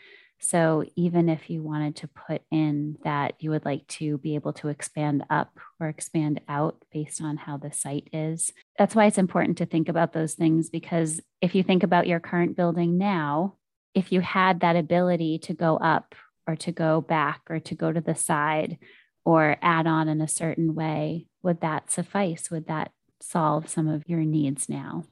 [0.42, 4.54] So even if you wanted to put in that you would like to be able
[4.54, 9.18] to expand up or expand out based on how the site is, that's why it's
[9.18, 13.56] important to think about those things because if you think about your current building now,
[13.94, 16.14] if you had that ability to go up
[16.46, 18.78] or to go back or to go to the side
[19.26, 22.50] or add on in a certain way, would that suffice?
[22.50, 25.04] Would that solve some of your needs now?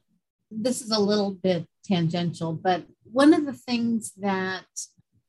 [0.51, 4.65] This is a little bit tangential, but one of the things that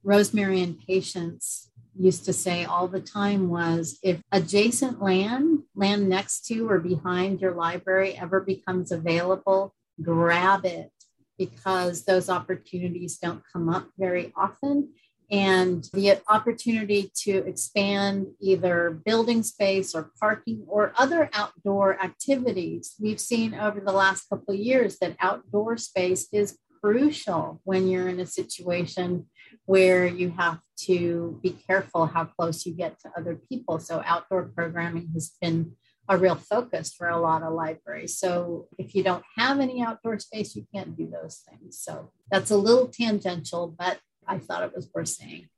[0.03, 6.47] Rosemary and Patience used to say all the time was if adjacent land, land next
[6.47, 10.90] to or behind your library ever becomes available, grab it
[11.37, 14.90] because those opportunities don't come up very often.
[15.31, 22.95] And the opportunity to expand either building space or parking or other outdoor activities.
[23.01, 28.09] We've seen over the last couple of years that outdoor space is crucial when you're
[28.09, 29.27] in a situation
[29.66, 33.79] where you have to be careful how close you get to other people.
[33.79, 35.73] So, outdoor programming has been
[36.09, 38.19] a real focus for a lot of libraries.
[38.19, 41.79] So, if you don't have any outdoor space, you can't do those things.
[41.79, 43.99] So, that's a little tangential, but
[44.31, 45.49] I thought it was worth saying.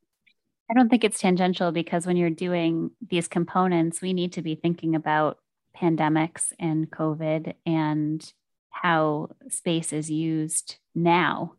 [0.71, 4.55] I don't think it's tangential because when you're doing these components, we need to be
[4.55, 5.37] thinking about
[5.77, 8.33] pandemics and COVID and
[8.71, 11.53] how space is used now.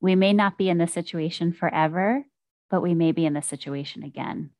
[0.00, 2.24] We may not be in this situation forever,
[2.70, 4.50] but we may be in this situation again.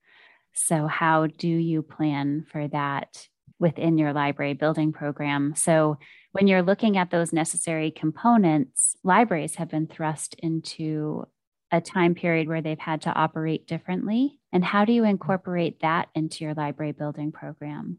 [0.53, 3.29] So, how do you plan for that
[3.61, 5.55] within your library building program?
[5.55, 5.99] So,
[6.33, 11.27] when you're looking at those necessary components, libraries have been thrust into
[11.73, 14.39] a time period where they've had to operate differently.
[14.53, 17.99] And how do you incorporate that into your library building program?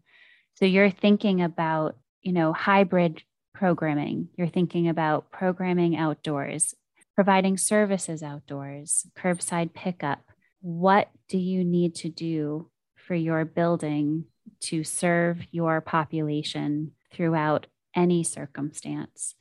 [0.56, 4.30] So, you're thinking about, you know, hybrid programming.
[4.36, 6.76] You're thinking about programming outdoors,
[7.16, 10.22] providing services outdoors, curbside pickup.
[10.62, 14.26] What do you need to do for your building
[14.62, 19.36] to serve your population throughout any circumstance.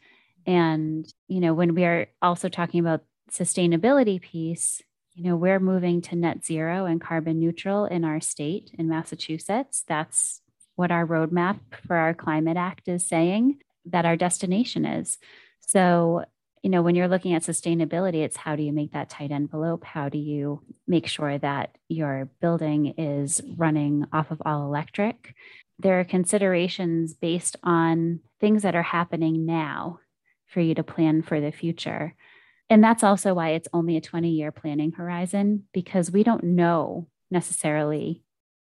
[0.46, 4.82] And, you know, when we are also talking about sustainability piece,
[5.14, 9.84] you know, we're moving to net zero and carbon neutral in our state in Massachusetts.
[9.86, 10.40] That's
[10.76, 15.18] what our roadmap for our climate act is saying that our destination is.
[15.60, 16.24] So,
[16.62, 19.84] you know, when you're looking at sustainability, it's how do you make that tight envelope?
[19.84, 25.34] How do you make sure that your building is running off of all electric?
[25.78, 30.00] There are considerations based on things that are happening now
[30.46, 32.14] for you to plan for the future.
[32.70, 37.08] And that's also why it's only a 20 year planning horizon because we don't know
[37.30, 38.22] necessarily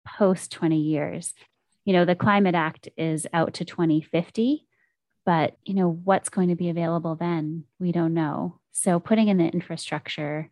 [0.07, 1.33] post 20 years.
[1.87, 4.67] You know, the Climate Act is out to 2050,
[5.25, 7.65] but you know, what's going to be available then?
[7.81, 8.61] We don't know.
[8.73, 10.51] So putting in the infrastructure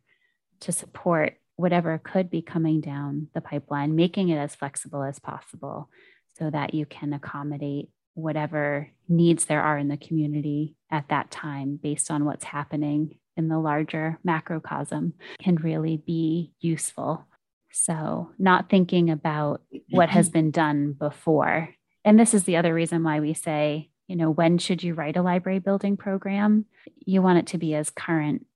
[0.61, 5.90] to support whatever could be coming down the pipeline, making it as flexible as possible
[6.38, 11.78] so that you can accommodate whatever needs there are in the community at that time
[11.80, 17.26] based on what's happening in the larger macrocosm can really be useful.
[17.72, 20.39] So, not thinking about what has mm-hmm.
[20.39, 21.70] been done before.
[22.05, 25.16] And this is the other reason why we say, you know, when should you write
[25.16, 26.66] a library building program?
[27.05, 28.47] You want it to be as current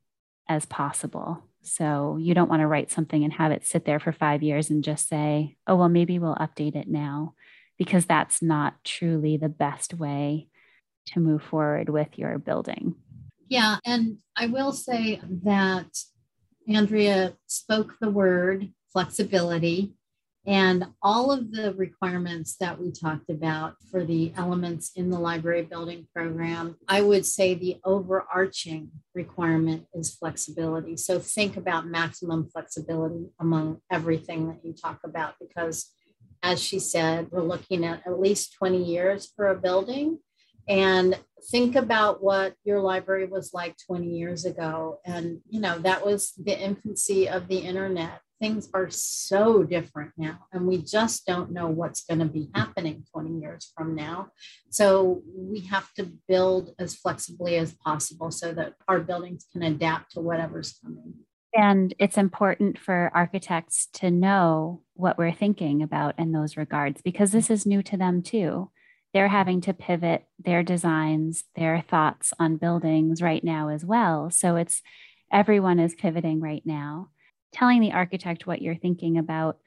[0.48, 1.42] as possible.
[1.62, 4.70] So, you don't want to write something and have it sit there for five years
[4.70, 7.34] and just say, oh, well, maybe we'll update it now,
[7.76, 10.46] because that's not truly the best way
[11.06, 12.94] to move forward with your building.
[13.48, 15.86] Yeah, and I will say that
[16.68, 19.94] Andrea spoke the word flexibility
[20.48, 25.62] and all of the requirements that we talked about for the elements in the library
[25.62, 30.96] building program, I would say the overarching requirement is flexibility.
[30.96, 35.92] So think about maximum flexibility among everything that you talk about, because
[36.42, 40.18] as she said, we're looking at at least 20 years for a building
[40.68, 41.18] and
[41.50, 45.00] think about what your library was like 20 years ago.
[45.04, 48.20] And you know that was the infancy of the internet.
[48.40, 53.04] Things are so different now and we just don't know what's going to be happening
[53.12, 54.28] 20 years from now.
[54.70, 60.12] So we have to build as flexibly as possible so that our buildings can adapt
[60.12, 61.14] to whatever's coming.
[61.52, 67.32] And it's important for architects to know what we're thinking about in those regards because
[67.32, 68.70] this is new to them too
[69.14, 74.30] they're having to pivot their designs, their thoughts on buildings right now as well.
[74.30, 74.82] So it's
[75.32, 77.08] everyone is pivoting right now.
[77.52, 79.58] Telling the architect what you're thinking about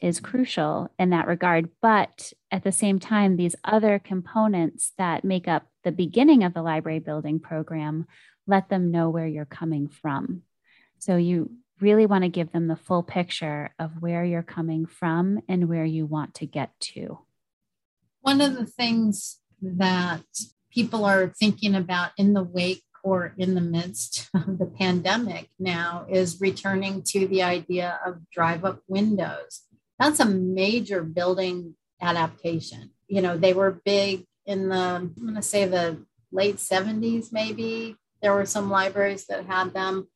[0.00, 1.68] is crucial in that regard.
[1.82, 6.62] But at the same time, these other components that make up the beginning of the
[6.62, 8.06] library building program,
[8.46, 10.42] let them know where you're coming from.
[10.98, 11.50] So you
[11.80, 15.84] really want to give them the full picture of where you're coming from and where
[15.84, 17.18] you want to get to.
[18.20, 20.24] One of the things that
[20.72, 26.06] people are thinking about in the wake or in the midst of the pandemic now
[26.08, 29.62] is returning to the idea of drive up windows.
[29.98, 32.90] That's a major building adaptation.
[33.08, 37.96] You know, they were big in the, I'm going to say the late 70s, maybe.
[38.22, 40.08] There were some libraries that had them.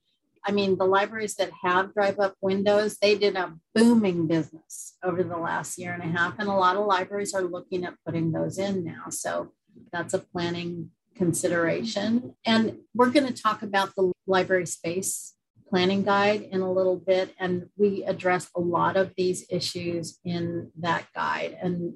[0.47, 5.23] I mean, the libraries that have drive up windows, they did a booming business over
[5.23, 6.39] the last year and a half.
[6.39, 9.05] And a lot of libraries are looking at putting those in now.
[9.09, 9.53] So
[9.93, 12.35] that's a planning consideration.
[12.45, 15.35] And we're going to talk about the library space
[15.69, 17.35] planning guide in a little bit.
[17.39, 21.57] And we address a lot of these issues in that guide.
[21.61, 21.95] And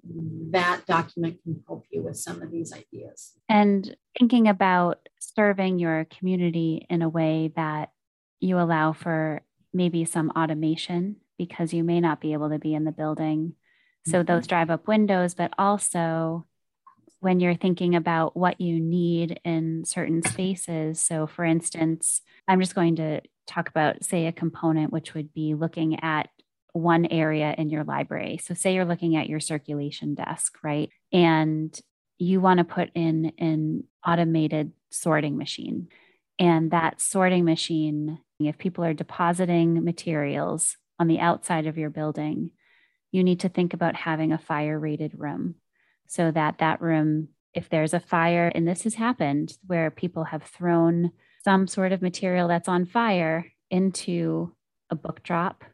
[0.51, 3.34] that document can help you with some of these ideas.
[3.49, 7.90] And thinking about serving your community in a way that
[8.41, 12.84] you allow for maybe some automation because you may not be able to be in
[12.84, 13.55] the building.
[14.07, 14.26] So, mm-hmm.
[14.26, 16.47] those drive up windows, but also
[17.20, 21.01] when you're thinking about what you need in certain spaces.
[21.01, 25.55] So, for instance, I'm just going to talk about, say, a component which would be
[25.55, 26.28] looking at
[26.72, 28.39] one area in your library.
[28.43, 30.91] So, say you're looking at your circulation desk, right?
[31.12, 31.78] And
[32.18, 35.89] you want to put in an automated sorting machine.
[36.39, 42.53] And that sorting machine if people are depositing materials on the outside of your building,
[43.11, 45.57] you need to think about having a fire rated room
[46.07, 50.43] so that that room, if there's a fire, and this has happened where people have
[50.45, 51.11] thrown
[51.45, 54.53] some sort of material that's on fire into
[54.91, 55.64] a book drop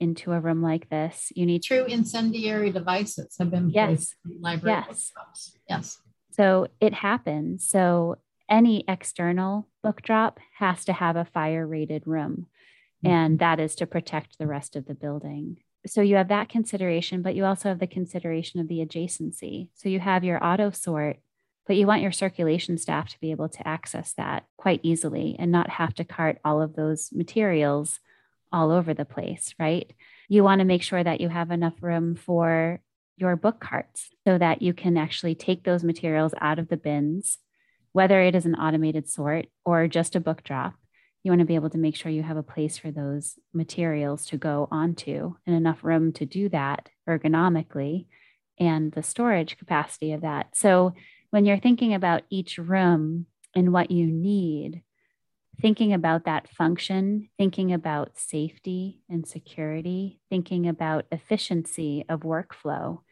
[0.00, 3.86] into a room like this, you need true incendiary devices have been yes.
[3.88, 5.12] placed in library yes.
[5.68, 5.98] Yes.
[6.32, 7.68] So it happens.
[7.68, 8.16] So
[8.48, 12.46] any external book drop has to have a fire rated room,
[13.04, 13.14] mm-hmm.
[13.14, 15.58] and that is to protect the rest of the building.
[15.86, 19.68] So you have that consideration, but you also have the consideration of the adjacency.
[19.74, 21.18] So you have your auto sort
[21.66, 25.50] but you want your circulation staff to be able to access that quite easily and
[25.50, 28.00] not have to cart all of those materials
[28.52, 29.92] all over the place, right?
[30.28, 32.80] You want to make sure that you have enough room for
[33.16, 37.38] your book carts so that you can actually take those materials out of the bins,
[37.94, 40.74] whether it is an automated sort or just a book drop.
[41.22, 44.26] You want to be able to make sure you have a place for those materials
[44.26, 48.06] to go onto and enough room to do that ergonomically
[48.58, 50.56] and the storage capacity of that.
[50.56, 50.92] So
[51.30, 54.82] when you're thinking about each room and what you need,
[55.60, 63.02] thinking about that function, thinking about safety and security, thinking about efficiency of workflow,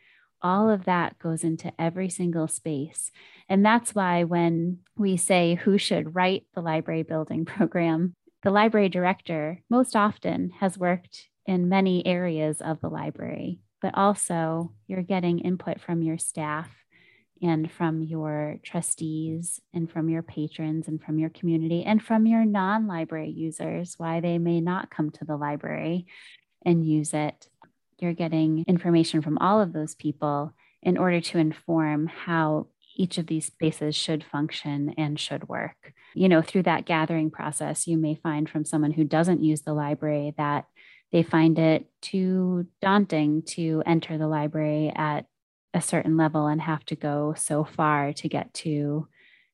[0.42, 3.10] all of that goes into every single space.
[3.48, 8.88] And that's why when we say who should write the library building program, the library
[8.88, 15.38] director most often has worked in many areas of the library, but also you're getting
[15.38, 16.68] input from your staff
[17.40, 22.44] and from your trustees and from your patrons and from your community and from your
[22.44, 26.06] non library users, why they may not come to the library
[26.64, 27.48] and use it.
[28.02, 33.28] You're getting information from all of those people in order to inform how each of
[33.28, 35.92] these spaces should function and should work.
[36.14, 39.72] You know, through that gathering process, you may find from someone who doesn't use the
[39.72, 40.66] library that
[41.12, 45.26] they find it too daunting to enter the library at
[45.72, 49.06] a certain level and have to go so far to get to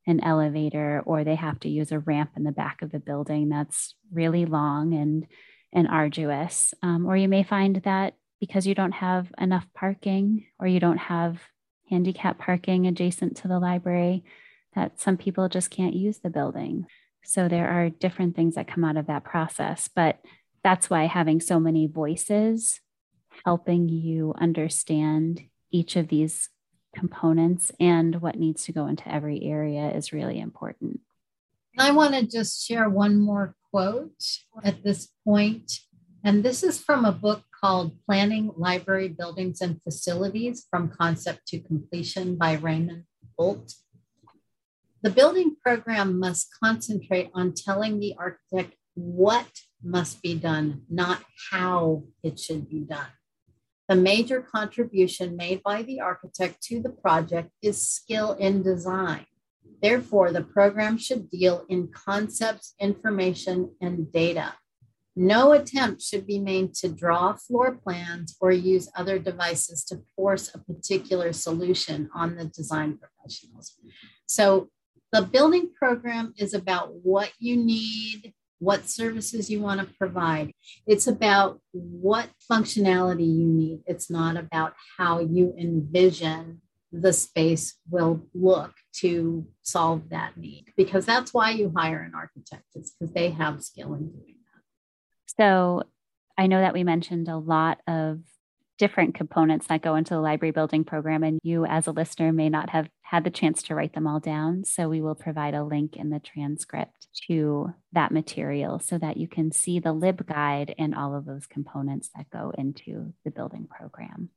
[0.07, 3.51] an elevator or they have to use a ramp in the back of the building
[3.51, 5.27] that's really long and
[5.71, 10.67] and arduous um, or you may find that because you don't have enough parking or
[10.67, 11.41] you don't have
[11.89, 14.25] handicap parking adjacent to the library
[14.75, 16.87] that some people just can't use the building
[17.25, 20.19] so there are different things that come out of that process but
[20.63, 22.81] that's why having so many voices
[23.45, 26.49] helping you understand each of these
[26.95, 31.01] components and what needs to go into every area is really important.
[31.79, 34.11] I want to just share one more quote
[34.65, 35.09] at this.
[36.25, 41.61] And this is from a book called Planning Library Buildings and Facilities from Concept to
[41.61, 43.05] Completion by Raymond
[43.37, 43.75] Holt.
[45.03, 49.47] The building program must concentrate on telling the architect what
[49.83, 53.07] must be done, not how it should be done.
[53.89, 59.25] The major contribution made by the architect to the project is skill in design.
[59.81, 64.55] Therefore, the program should deal in concepts, information, and data.
[65.21, 70.49] No attempt should be made to draw floor plans or use other devices to force
[70.55, 73.77] a particular solution on the design professionals.
[74.27, 74.69] So,
[75.11, 80.53] the building program is about what you need, what services you want to provide.
[80.87, 83.81] It's about what functionality you need.
[83.87, 86.61] It's not about how you envision
[86.93, 92.67] the space will look to solve that need, because that's why you hire an architect,
[92.77, 94.38] it's because they have skill in doing.
[95.37, 95.83] So
[96.37, 98.21] I know that we mentioned a lot of
[98.79, 102.49] different components that go into the library building program, and you, as a listener, may
[102.49, 104.65] not have had the chance to write them all down.
[104.65, 109.27] So we will provide a link in the transcript to that material so that you
[109.27, 114.31] can see the LibGuide and all of those components that go into the building program.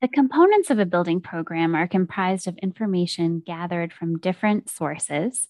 [0.00, 5.48] The components of a building program are comprised of information gathered from different sources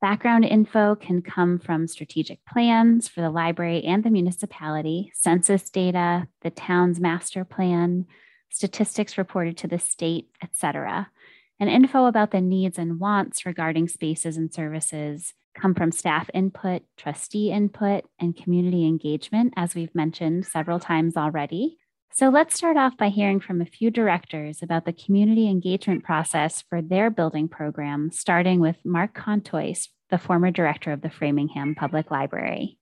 [0.00, 6.28] Background info can come from strategic plans for the library and the municipality, census data,
[6.42, 8.06] the town's master plan,
[8.48, 11.10] statistics reported to the state, etc.
[11.58, 16.82] And info about the needs and wants regarding spaces and services come from staff input,
[16.96, 21.78] trustee input, and community engagement, as we've mentioned several times already.
[22.18, 26.64] So let's start off by hearing from a few directors about the community engagement process
[26.68, 32.10] for their building program, starting with Mark Contois, the former director of the Framingham Public
[32.10, 32.76] Library.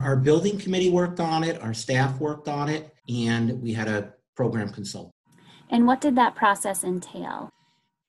[0.00, 4.14] Our building committee worked on it, our staff worked on it, and we had a
[4.34, 5.12] program consultant.
[5.68, 7.50] And what did that process entail?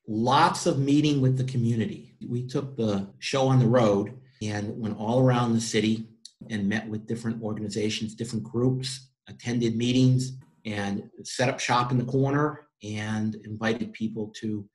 [0.08, 2.16] Lots of meeting with the community.
[2.26, 6.08] We took the show on the road and went all around the city
[6.50, 12.06] and met with different organizations, different groups, attended meetings, and set up shop in the
[12.06, 14.68] corner and invited people to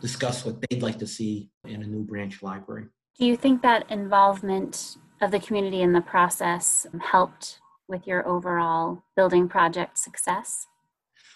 [0.00, 2.86] discuss what they'd like to see in a new branch library.
[3.18, 9.04] Do you think that involvement of the community in the process helped with your overall
[9.16, 10.66] building project success?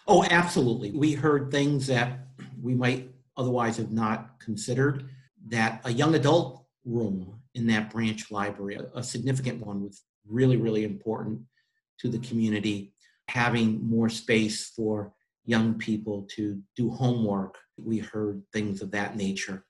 [0.08, 0.92] Oh, absolutely.
[0.92, 2.26] We heard things that
[2.60, 5.10] we might otherwise have not considered.
[5.48, 10.84] That a young adult room in that branch library, a, significant one, was really, really
[10.84, 11.40] important
[12.00, 12.92] to the community
[13.28, 15.12] having more space for
[15.44, 17.56] young people to do homework.
[17.78, 19.64] We heard things of that nature.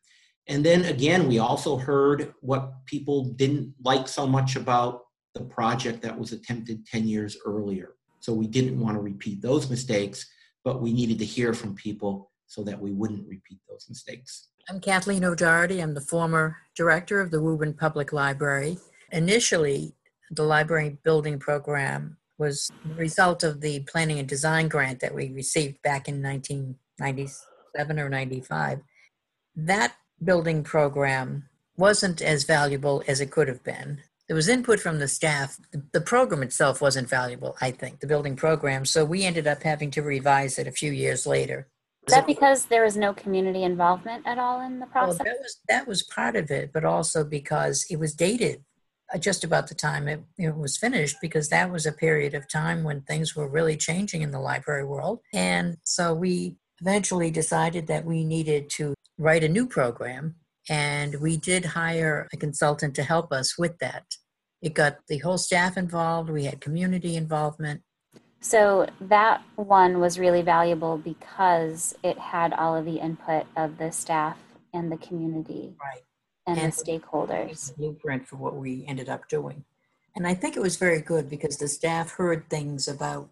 [0.49, 5.03] And then again, we also heard what people didn't like so much about
[5.35, 7.95] the project that was attempted 10 years earlier.
[8.21, 10.27] So we didn't want to repeat those mistakes,
[10.65, 14.49] but we needed to hear from people so that we wouldn't repeat those mistakes.
[14.69, 15.81] I'm Kathleen O'Doherty.
[15.81, 18.79] I'm the former director of the Woburn Public Library.
[19.13, 19.95] Initially,
[20.31, 25.31] the library building program was the result of the planning and design grant that we
[25.31, 28.81] received back in 1997 or 95.
[29.55, 34.03] That building program wasn't as valuable as it could have been.
[34.29, 35.59] There was input from the staff.
[35.93, 38.85] The program itself wasn't valuable, I think, the building program.
[38.85, 41.69] So we ended up having to revise it a few years later.
[42.09, 45.19] Is that because there was no community involvement at all in the process?
[45.19, 48.63] Well, that was that was part of it, but also because it was dated
[49.15, 52.49] Uh, just about the time it, it, was finished because that was a period of
[52.49, 55.21] time when things were really changing in the library world.
[55.33, 60.35] And so we eventually decided that we needed to write a new program.
[60.69, 64.05] And we did hire a consultant to help us with that.
[64.61, 67.83] It got the whole staff involved, we had community involvement.
[68.41, 73.93] So that one was really valuable because it had all of the input of the
[73.93, 74.37] staff
[74.75, 75.77] and the community.
[75.81, 76.06] Right
[76.47, 77.77] and, and the stakeholders.
[77.77, 79.65] Blueprint for what we ended up doing.
[80.15, 83.29] And I think it was very good because the staff heard things about,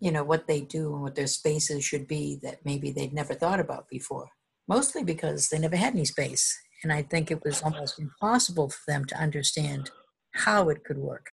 [0.00, 3.34] you know, what they do and what their spaces should be that maybe they'd never
[3.34, 4.28] thought about before.
[4.68, 6.56] Mostly because they never had any space.
[6.82, 9.90] And I think it was almost impossible for them to understand
[10.32, 11.30] how it could work.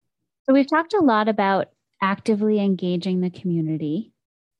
[0.45, 1.69] So we've talked a lot about
[2.01, 4.12] actively engaging the community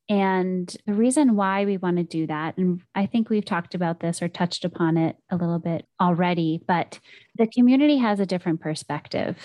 [0.09, 4.01] and the reason why we want to do that, and I think we've talked about
[4.01, 6.99] this or touched upon it a little bit already, but
[7.37, 9.37] the community has a different perspective.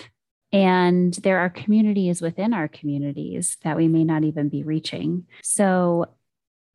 [0.51, 5.25] And there are communities within our communities that we may not even be reaching.
[5.43, 6.07] So,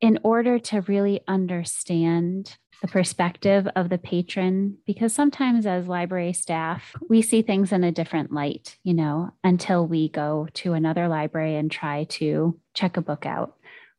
[0.01, 6.93] in order to really understand the perspective of the patron, because sometimes as library staff,
[7.09, 11.55] we see things in a different light, you know, until we go to another library
[11.55, 13.55] and try to check a book out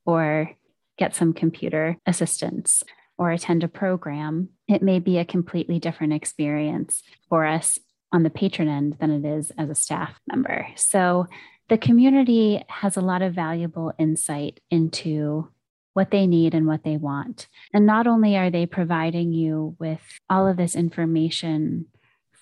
[0.07, 0.51] or
[0.97, 2.83] get some computer assistance
[3.19, 7.79] or attend a program, it may be a completely different experience for us
[8.13, 10.69] on the patron end than it is as a staff member.
[10.77, 11.27] So
[11.69, 15.51] the community has a lot of valuable insight into
[15.95, 17.49] what they need and what they want.
[17.73, 21.87] And not only are they providing you with all of this information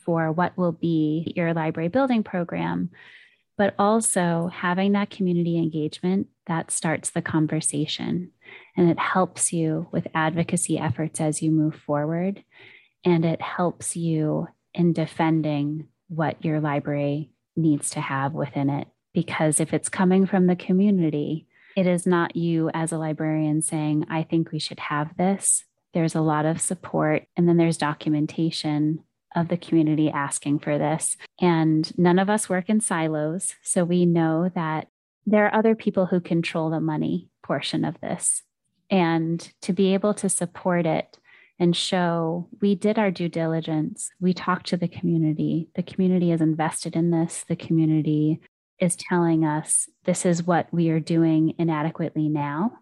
[0.04, 2.90] for what will be your library building program,
[3.56, 8.30] but also having that community engagement that starts the conversation.
[8.76, 12.44] And it helps you with advocacy efforts as you move forward.
[13.04, 18.88] And it helps you in defending what your library needs to have within it.
[19.12, 21.46] Because if it's coming from the community
[21.76, 25.64] it is not you as a librarian saying i think we should have this.
[25.92, 27.24] There's a lot of support.
[27.36, 29.04] And then there's documentation
[29.34, 31.16] of the community asking for this.
[31.40, 33.54] And none of us work in silos.
[33.62, 34.88] So we know that
[35.26, 38.42] there are other people who control the money portion of this.
[38.90, 41.18] And to be able to support it
[41.58, 46.40] and show we did our due diligence, we talked to the community, the community is
[46.40, 48.40] invested in this, the community
[48.78, 52.72] is telling us this is what we are doing inadequately now,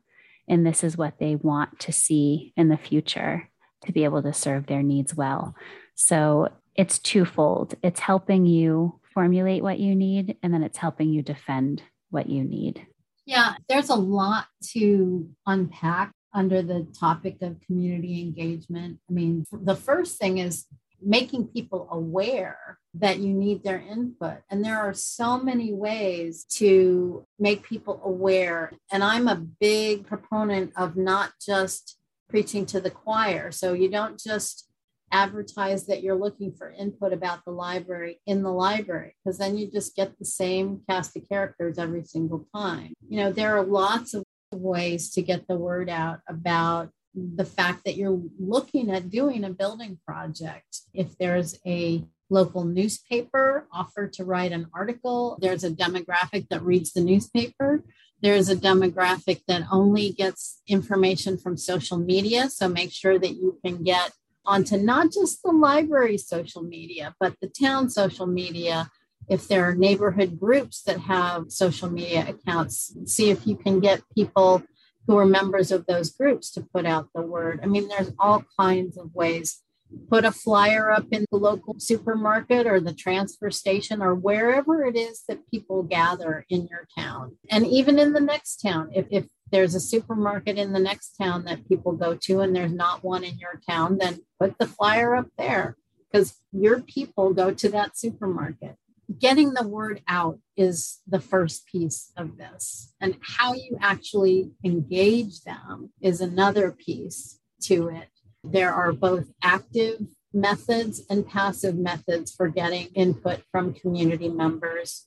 [0.49, 3.51] and this is what they want to see in the future
[3.85, 5.55] to be able to serve their needs well.
[5.95, 11.23] So it's twofold it's helping you formulate what you need, and then it's helping you
[11.23, 12.87] defend what you need.
[13.27, 18.99] Yeah, there's a lot to unpack under the topic of community engagement.
[19.09, 20.67] I mean, the first thing is
[21.05, 24.39] making people aware that you need their input.
[24.51, 28.73] And there are so many ways to make people aware.
[28.91, 33.51] And I'm a big proponent of not just preaching to the choir.
[33.51, 34.69] So you don't just
[35.13, 39.71] advertise that you're looking for input about the library in the library because then you
[39.71, 42.95] just get the same cast of characters every single time.
[43.09, 47.85] You know, there are lots of ways to get the word out about the fact
[47.85, 50.81] that you're looking at doing a building project.
[50.95, 56.93] If there's a local newspaper offer to write an article, there's a demographic that reads
[56.93, 57.85] the newspaper.
[58.23, 62.49] There's a demographic that only gets information from social media.
[62.49, 64.13] So make sure that you can get
[64.45, 68.91] onto not just the library social media, but the town social media.
[69.29, 74.03] If there are neighborhood groups that have social media accounts, see if you can get
[74.17, 74.63] people
[75.07, 77.61] who are members of those groups to put out the word.
[77.63, 79.63] I mean, there's all kinds of ways.
[80.09, 84.97] Put a flyer up in the local supermarket or the transfer station or wherever it
[84.97, 87.37] is that people gather in your town.
[87.51, 91.45] And even in the next town, if, if there's a supermarket in the next town
[91.45, 95.15] that people go to and there's not one in your town, then put the flyer
[95.15, 95.77] up there
[96.11, 98.77] because your people go to that supermarket.
[99.19, 105.43] Getting the word out is the first piece of this, and how you actually engage
[105.43, 108.09] them is another piece to it.
[108.43, 115.07] There are both active methods and passive methods for getting input from community members.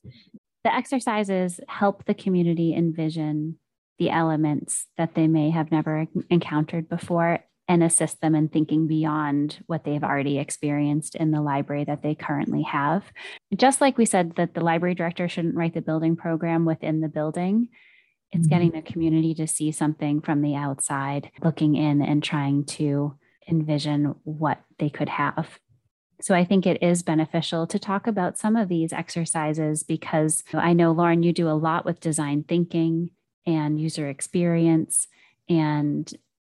[0.62, 3.58] The exercises help the community envision
[3.98, 9.58] the elements that they may have never encountered before and assist them in thinking beyond
[9.66, 13.04] what they've already experienced in the library that they currently have.
[13.56, 17.08] Just like we said that the library director shouldn't write the building program within the
[17.08, 17.68] building,
[18.32, 18.54] it's mm-hmm.
[18.54, 23.16] getting the community to see something from the outside, looking in and trying to
[23.48, 25.58] envision what they could have.
[26.20, 30.72] So I think it is beneficial to talk about some of these exercises because I
[30.72, 33.10] know, Lauren, you do a lot with design thinking
[33.46, 35.08] and user experience.
[35.48, 36.12] And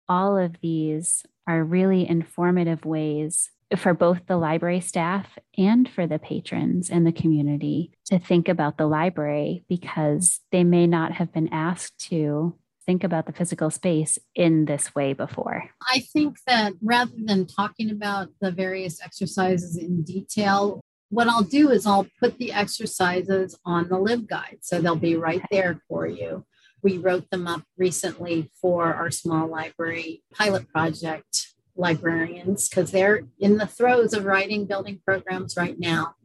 [0.07, 6.17] all of these are really informative ways for both the library staff and for the
[6.17, 11.49] patrons and the community to think about the library because they may not have been
[11.49, 12.55] asked to
[12.89, 15.69] think about the physical space in this way before?
[15.87, 21.69] I think that rather than talking about the various exercises in detail, what I'll do
[21.69, 24.59] is I'll put the exercises on the LibGuide.
[24.61, 26.45] So they'll be right there for you.
[26.81, 33.57] We wrote them up recently for our small library pilot project librarians because they're in
[33.57, 36.15] the throes of writing building programs right now.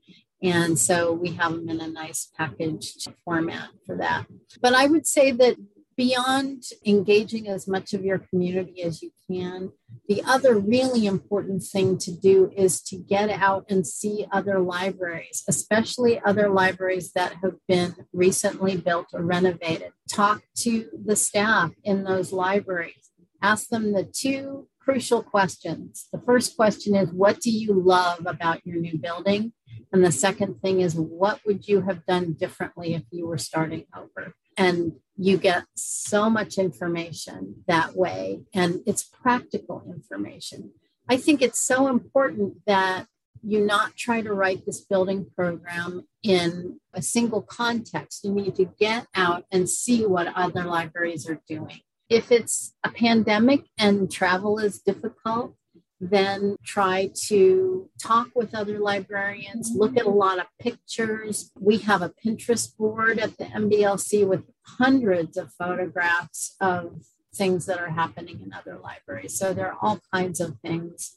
[0.42, 4.26] And so we have them in a nice packaged format for that.
[4.60, 5.56] But I would say that
[5.96, 9.72] beyond engaging as much of your community as you can,
[10.08, 15.42] the other really important thing to do is to get out and see other libraries,
[15.48, 19.92] especially other libraries that have been recently built or renovated.
[20.10, 23.10] Talk to the staff in those libraries.
[23.42, 26.08] Ask them the two crucial questions.
[26.12, 29.52] The first question is What do you love about your new building?
[29.92, 33.86] And the second thing is What would you have done differently if you were starting
[33.96, 34.34] over?
[34.56, 40.72] And you get so much information that way, and it's practical information.
[41.08, 43.06] I think it's so important that
[43.42, 48.24] you not try to write this building program in a single context.
[48.24, 51.80] You need to get out and see what other libraries are doing.
[52.08, 55.54] If it's a pandemic and travel is difficult,
[56.00, 61.50] then try to talk with other librarians, look at a lot of pictures.
[61.58, 67.78] We have a Pinterest board at the MBLC with hundreds of photographs of things that
[67.78, 69.38] are happening in other libraries.
[69.38, 71.16] So there are all kinds of things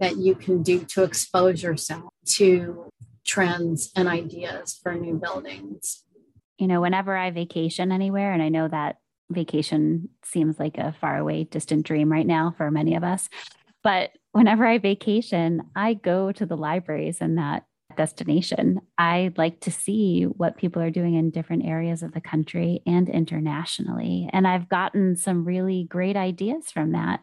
[0.00, 2.90] that you can do to expose yourself to
[3.24, 6.04] trends and ideas for new buildings.
[6.58, 8.96] You know, whenever I vacation anywhere, and I know that
[9.30, 13.28] vacation seems like a faraway, distant dream right now for many of us,
[13.82, 17.64] but whenever I vacation, I go to the libraries in that
[17.96, 18.80] destination.
[18.96, 23.08] I like to see what people are doing in different areas of the country and
[23.08, 24.30] internationally.
[24.32, 27.18] And I've gotten some really great ideas from that.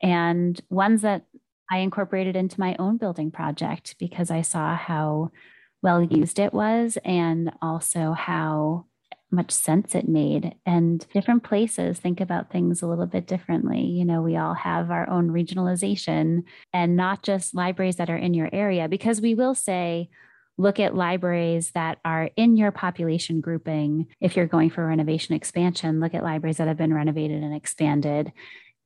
[0.00, 1.24] And ones that
[1.68, 5.32] I incorporated into my own building project because I saw how
[5.82, 8.86] well used it was and also how
[9.32, 10.54] much sense it made.
[10.66, 13.80] And different places think about things a little bit differently.
[13.80, 18.34] You know, we all have our own regionalization and not just libraries that are in
[18.34, 20.10] your area, because we will say,
[20.58, 24.06] look at libraries that are in your population grouping.
[24.20, 28.32] If you're going for renovation expansion, look at libraries that have been renovated and expanded.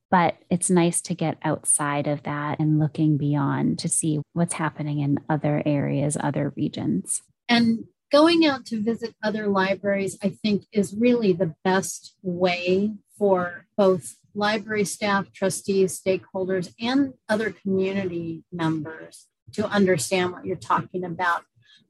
[0.08, 5.00] But it's nice to get outside of that and looking beyond to see what's happening
[5.00, 7.22] in other areas, other regions.
[7.48, 13.66] And going out to visit other libraries, I think, is really the best way for
[13.76, 21.44] both library staff, trustees, stakeholders, and other community members to understand what you're talking about.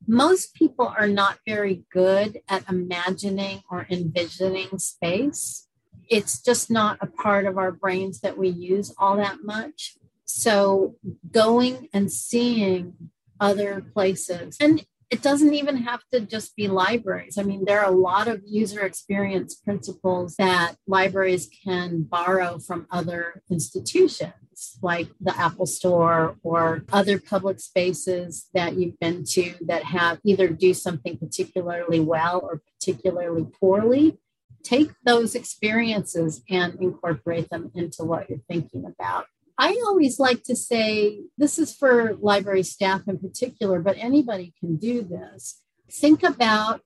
[0.07, 5.67] Most people are not very good at imagining or envisioning space.
[6.09, 9.97] It's just not a part of our brains that we use all that much.
[10.25, 10.97] So,
[11.31, 13.11] going and seeing
[13.41, 17.39] other places, and it doesn't even have to just be libraries.
[17.39, 22.89] I mean, there are a lot of user experience principles that libraries can borrow from
[22.91, 29.85] other institutions, like the Apple Store or other public spaces that you've been to that
[29.85, 34.19] have either do something particularly well or particularly poorly.
[34.65, 39.27] Take those experiences and incorporate them into what you're thinking about.
[39.59, 44.77] I always like to say this is for library staff in particular, but anybody can
[44.77, 45.63] do this.
[45.91, 46.83] Think about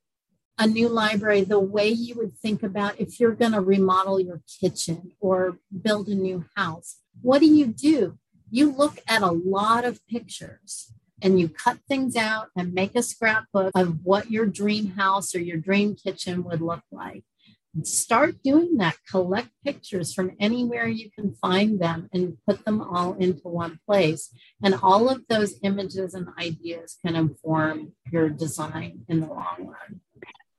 [0.56, 4.42] a new library the way you would think about if you're going to remodel your
[4.60, 6.98] kitchen or build a new house.
[7.22, 8.18] What do you do?
[8.50, 10.92] You look at a lot of pictures
[11.22, 15.40] and you cut things out and make a scrapbook of what your dream house or
[15.40, 17.24] your dream kitchen would look like.
[17.84, 18.96] Start doing that.
[19.08, 24.34] Collect pictures from anywhere you can find them and put them all into one place.
[24.62, 30.00] And all of those images and ideas can inform your design in the long run.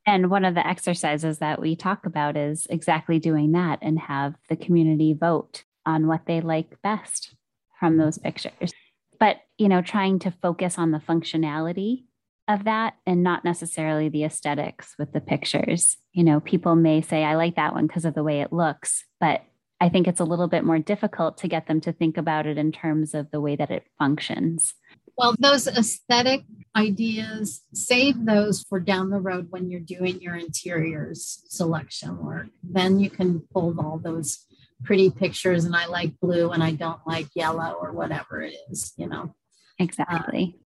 [0.06, 4.34] And one of the exercises that we talk about is exactly doing that and have
[4.48, 7.34] the community vote on what they like best
[7.78, 8.72] from those pictures.
[9.20, 12.04] But, you know, trying to focus on the functionality
[12.48, 15.96] of that and not necessarily the aesthetics with the pictures.
[16.12, 19.04] You know, people may say, I like that one because of the way it looks,
[19.20, 19.44] but
[19.80, 22.58] I think it's a little bit more difficult to get them to think about it
[22.58, 24.74] in terms of the way that it functions.
[25.16, 26.44] Well, those aesthetic
[26.76, 32.46] ideas, save those for down the road when you're doing your interiors selection work.
[32.62, 34.46] Then you can pull all those
[34.84, 38.92] pretty pictures, and I like blue and I don't like yellow or whatever it is,
[38.96, 39.34] you know.
[39.78, 40.54] Exactly.
[40.54, 40.58] Uh,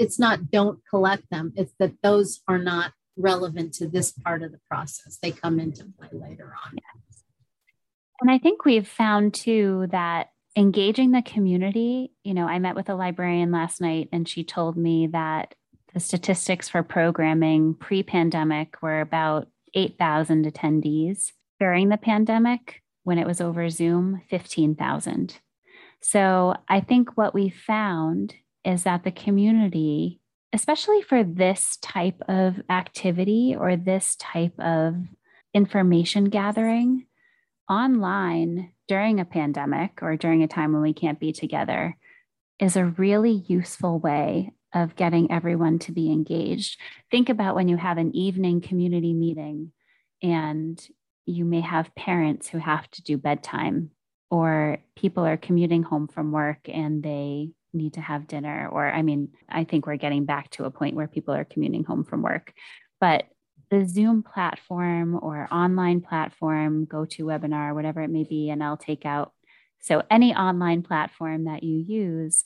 [0.00, 4.50] it's not don't collect them, it's that those are not relevant to this part of
[4.50, 5.18] the process.
[5.22, 6.72] They come into play later on.
[6.74, 7.22] Yes.
[8.20, 12.88] And I think we've found too that engaging the community, you know, I met with
[12.88, 15.54] a librarian last night and she told me that
[15.92, 21.32] the statistics for programming pre pandemic were about 8,000 attendees.
[21.58, 25.38] During the pandemic, when it was over Zoom, 15,000.
[26.00, 28.34] So I think what we found
[28.64, 30.20] is that the community,
[30.52, 34.96] especially for this type of activity or this type of
[35.54, 37.06] information gathering
[37.68, 41.96] online, during a pandemic or during a time when we can't be together
[42.58, 46.76] is a really useful way of getting everyone to be engaged.
[47.08, 49.70] Think about when you have an evening community meeting
[50.20, 50.84] and
[51.24, 53.92] you may have parents who have to do bedtime,
[54.28, 58.68] or people are commuting home from work and they need to have dinner.
[58.70, 61.84] Or, I mean, I think we're getting back to a point where people are commuting
[61.84, 62.52] home from work.
[63.00, 63.24] But
[63.70, 68.76] the Zoom platform or online platform, go to webinar whatever it may be, and I'll
[68.76, 69.32] take out.
[69.80, 72.44] So, any online platform that you use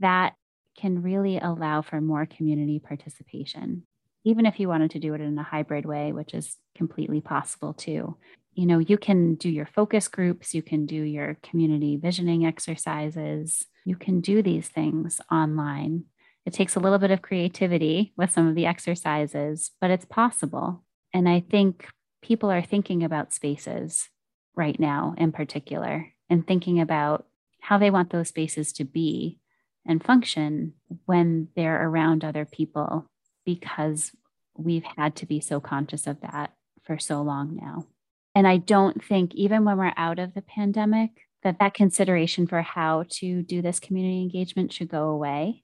[0.00, 0.34] that
[0.76, 3.84] can really allow for more community participation,
[4.24, 7.74] even if you wanted to do it in a hybrid way, which is completely possible
[7.74, 8.16] too.
[8.54, 13.66] You know, you can do your focus groups, you can do your community visioning exercises,
[13.84, 16.04] you can do these things online
[16.46, 20.84] it takes a little bit of creativity with some of the exercises, but it's possible.
[21.12, 21.88] And I think
[22.22, 24.08] people are thinking about spaces
[24.54, 27.26] right now in particular and thinking about
[27.60, 29.38] how they want those spaces to be
[29.86, 30.74] and function
[31.06, 33.06] when they're around other people
[33.44, 34.12] because
[34.56, 36.52] we've had to be so conscious of that
[36.82, 37.86] for so long now.
[38.34, 41.10] And I don't think, even when we're out of the pandemic,
[41.42, 45.62] that that consideration for how to do this community engagement should go away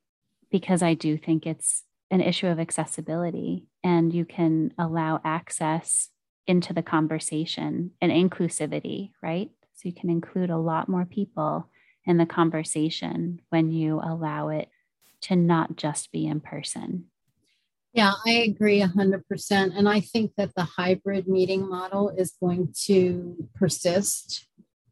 [0.51, 6.09] because I do think it's an issue of accessibility and you can allow access
[6.47, 9.51] into the conversation and inclusivity, right?
[9.75, 11.71] So you can include a lot more people
[12.05, 14.69] in the conversation when you allow it
[15.23, 17.07] to not just be in person.
[17.93, 19.23] Yeah, I agree 100%.
[19.77, 24.47] And I think that the hybrid meeting model is going to persist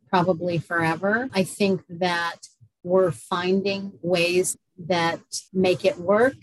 [0.09, 1.29] probably forever.
[1.33, 2.39] I think that
[2.83, 5.21] we're finding ways that
[5.53, 6.35] make it work.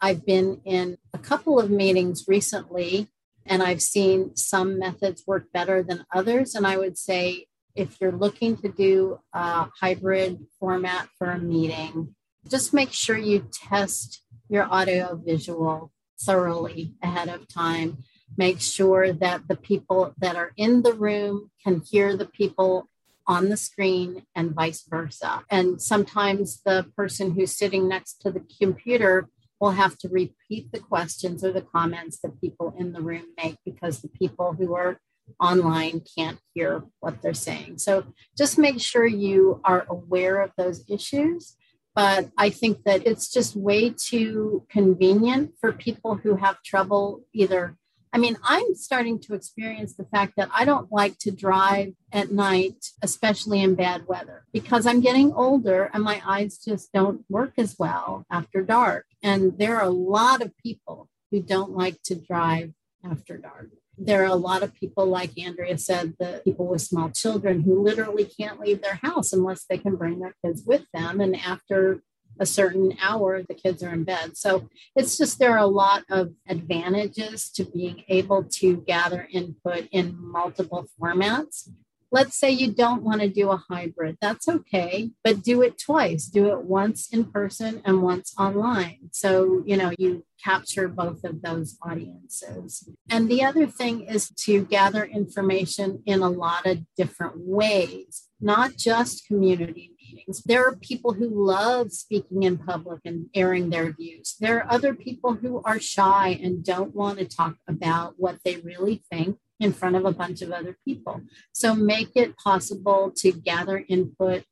[0.00, 3.08] I've been in a couple of meetings recently
[3.46, 6.54] and I've seen some methods work better than others.
[6.54, 12.14] And I would say if you're looking to do a hybrid format for a meeting,
[12.48, 15.90] just make sure you test your audio visual
[16.20, 18.04] thoroughly ahead of time.
[18.36, 22.88] Make sure that the people that are in the room can hear the people
[23.26, 25.44] on the screen and vice versa.
[25.50, 29.28] And sometimes the person who's sitting next to the computer
[29.60, 33.56] will have to repeat the questions or the comments that people in the room make
[33.64, 34.98] because the people who are
[35.40, 37.78] online can't hear what they're saying.
[37.78, 38.04] So
[38.36, 41.56] just make sure you are aware of those issues.
[41.94, 47.76] But I think that it's just way too convenient for people who have trouble either
[48.14, 52.30] I mean, I'm starting to experience the fact that I don't like to drive at
[52.30, 57.54] night, especially in bad weather, because I'm getting older and my eyes just don't work
[57.58, 59.06] as well after dark.
[59.20, 62.72] And there are a lot of people who don't like to drive
[63.04, 63.70] after dark.
[63.96, 67.82] There are a lot of people, like Andrea said, the people with small children who
[67.82, 71.20] literally can't leave their house unless they can bring their kids with them.
[71.20, 72.02] And after
[72.40, 74.36] a certain hour, the kids are in bed.
[74.36, 79.88] So it's just there are a lot of advantages to being able to gather input
[79.92, 81.68] in multiple formats.
[82.14, 86.26] Let's say you don't want to do a hybrid, that's okay, but do it twice.
[86.26, 89.08] Do it once in person and once online.
[89.10, 92.88] So, you know, you capture both of those audiences.
[93.10, 98.76] And the other thing is to gather information in a lot of different ways, not
[98.76, 100.40] just community meetings.
[100.44, 104.36] There are people who love speaking in public and airing their views.
[104.38, 108.58] There are other people who are shy and don't want to talk about what they
[108.58, 111.20] really think in front of a bunch of other people.
[111.52, 114.44] So make it possible to gather input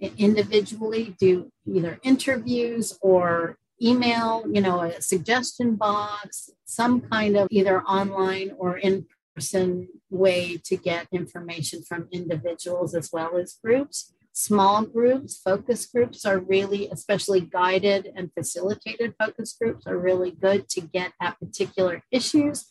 [0.00, 7.82] individually, do either interviews or email, you know, a suggestion box, some kind of either
[7.82, 14.14] online or in person way to get information from individuals as well as groups.
[14.32, 20.68] Small groups, focus groups are really, especially guided and facilitated focus groups, are really good
[20.70, 22.66] to get at particular issues,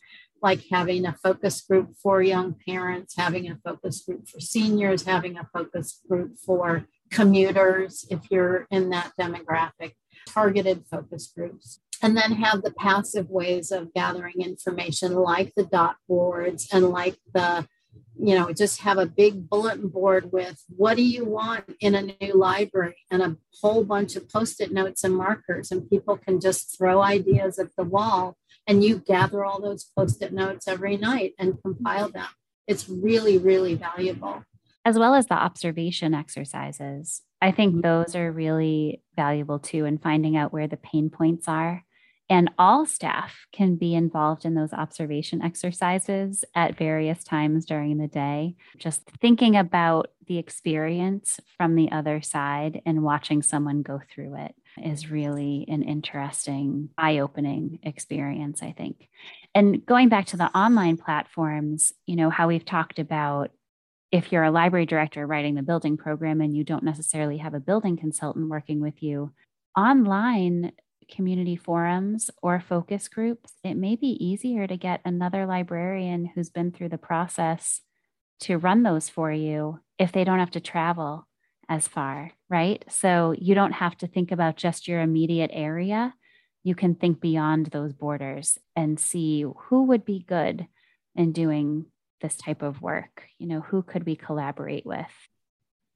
[0.46, 5.40] like having a focus group for young parents, having a focus group for seniors, having
[5.40, 9.94] a focus group for commuters, if you're in that demographic,
[10.30, 11.80] targeted focus groups.
[12.04, 17.18] And then have the passive ways of gathering information like the dot boards and like
[17.34, 17.68] the
[18.18, 22.02] you know, just have a big bulletin board with what do you want in a
[22.02, 25.72] new library and a whole bunch of post it notes and markers.
[25.72, 28.38] And people can just throw ideas at the wall
[28.68, 32.28] and you gather all those post it notes every night and compile them.
[32.68, 34.44] It's really, really valuable.
[34.84, 37.22] As well as the observation exercises.
[37.42, 37.82] I think mm-hmm.
[37.82, 41.84] those are really valuable too in finding out where the pain points are
[42.30, 48.08] and all staff can be involved in those observation exercises at various times during the
[48.08, 48.56] day.
[48.78, 54.56] Just thinking about the experience from the other side and watching someone go through it
[54.84, 59.08] is really an interesting, eye opening experience, I think.
[59.54, 63.52] And going back to the online platforms, you know, how we've talked about
[64.12, 67.60] if you're a library director writing the building program and you don't necessarily have a
[67.60, 69.32] building consultant working with you,
[69.78, 70.72] online
[71.10, 76.72] community forums or focus groups, it may be easier to get another librarian who's been
[76.72, 77.82] through the process
[78.42, 81.28] to run those for you if they don't have to travel
[81.70, 82.84] as far, right?
[82.90, 86.14] So you don't have to think about just your immediate area.
[86.64, 90.68] You can think beyond those borders and see who would be good
[91.16, 91.86] in doing
[92.22, 93.24] this type of work.
[93.40, 95.06] You know, who could we collaborate with?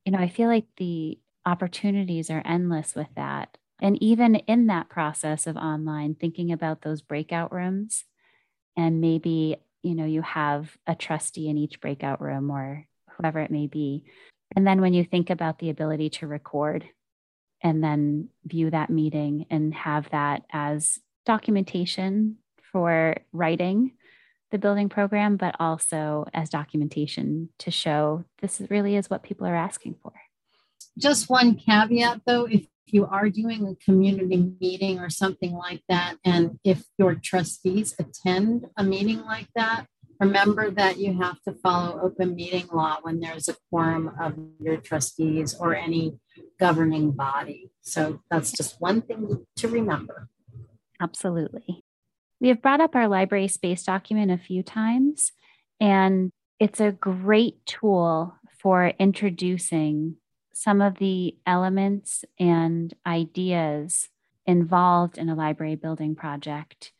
[0.05, 3.57] You know, I feel like the opportunities are endless with that.
[3.81, 8.03] And even in that process of online, thinking about those breakout rooms
[8.75, 13.51] and maybe, you know, you have a trustee in each breakout room or whoever it
[13.51, 14.03] may be.
[14.55, 16.85] And then when you think about the ability to record
[17.61, 22.37] and then view that meeting and have that as documentation
[22.71, 23.91] for writing
[24.51, 29.55] the building program, but also as documentation to show this really is what people are
[29.55, 30.13] asking for.
[30.97, 36.15] Just one caveat though, if you are doing a community meeting or something like that,
[36.23, 39.85] and if your trustees attend a meeting like that,
[40.19, 44.77] remember that you have to follow open meeting law when there's a quorum of your
[44.77, 46.17] trustees or any
[46.59, 47.71] governing body.
[47.81, 50.27] So that's just one thing to remember.
[51.01, 51.83] Absolutely.
[52.41, 55.31] We have brought up our library space document a few times,
[55.79, 60.17] and it's a great tool for introducing
[60.59, 64.09] some of the elements and ideas
[64.45, 66.91] involved in a library building project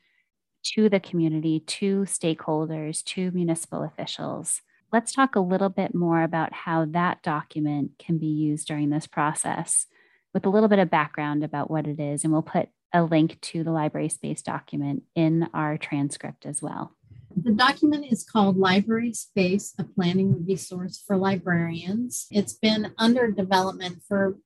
[0.64, 4.62] to the community, to stakeholders, to municipal officials.
[4.94, 9.08] Let's talk a little bit more about how that document can be used during this
[9.08, 9.88] process
[10.34, 12.24] with a little bit of background about what it is.
[12.24, 16.96] And we'll put a link to the library space document in our transcript as well.
[17.44, 22.28] The document is called Library Space, a planning resource for librarians.
[22.32, 24.38] It's been under development for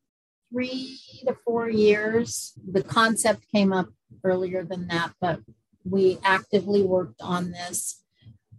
[0.52, 2.54] three to four years.
[2.72, 3.90] The concept came up
[4.24, 5.40] earlier than that, but
[5.84, 8.04] we actively worked on this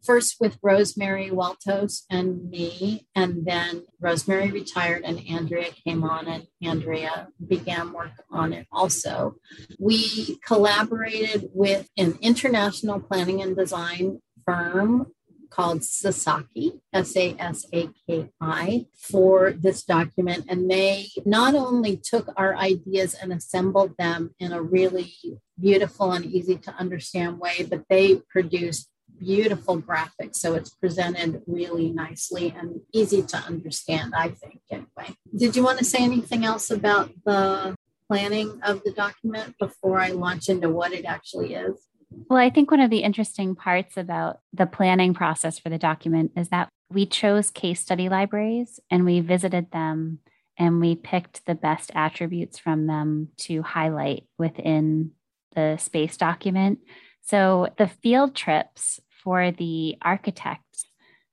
[0.04, 6.46] first with Rosemary Waltos and me, and then Rosemary retired and Andrea came on, and
[6.62, 9.36] Andrea began work on it also.
[9.78, 15.12] We collaborated with an international planning and design firm
[15.50, 20.46] called Sasaki, S A S A K I, for this document.
[20.48, 25.14] And they not only took our ideas and assembled them in a really
[25.60, 30.36] beautiful and easy to understand way, but they produced beautiful graphics.
[30.36, 35.16] So it's presented really nicely and easy to understand, I think, anyway.
[35.36, 37.76] Did you want to say anything else about the
[38.08, 41.86] planning of the document before I launch into what it actually is?
[42.28, 46.32] Well, I think one of the interesting parts about the planning process for the document
[46.36, 50.20] is that we chose case study libraries and we visited them
[50.58, 55.10] and we picked the best attributes from them to highlight within
[55.54, 56.78] the space document.
[57.22, 60.86] So the field trips for the architects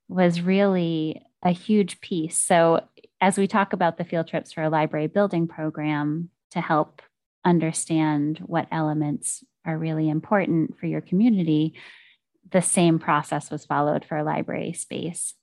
[0.08, 2.38] was really a huge piece.
[2.38, 2.88] So
[3.20, 7.02] as we talk about the field trips for a library building program to help
[7.44, 11.74] understand what elements are really important for your community,
[12.51, 15.36] the same process was followed for a library space.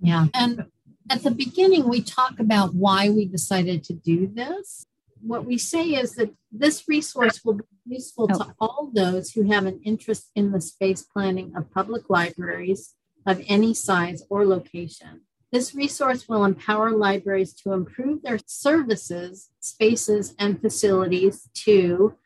[0.00, 0.26] Yeah.
[0.34, 0.66] And
[1.10, 4.84] at the beginning, we talk about why we decided to do this.
[5.20, 8.38] What we say is that this resource will be useful oh.
[8.38, 12.94] to all those who have an interest in the space planning of public libraries
[13.26, 15.22] of any size or location.
[15.52, 22.16] This resource will empower libraries to improve their services, spaces, and facilities to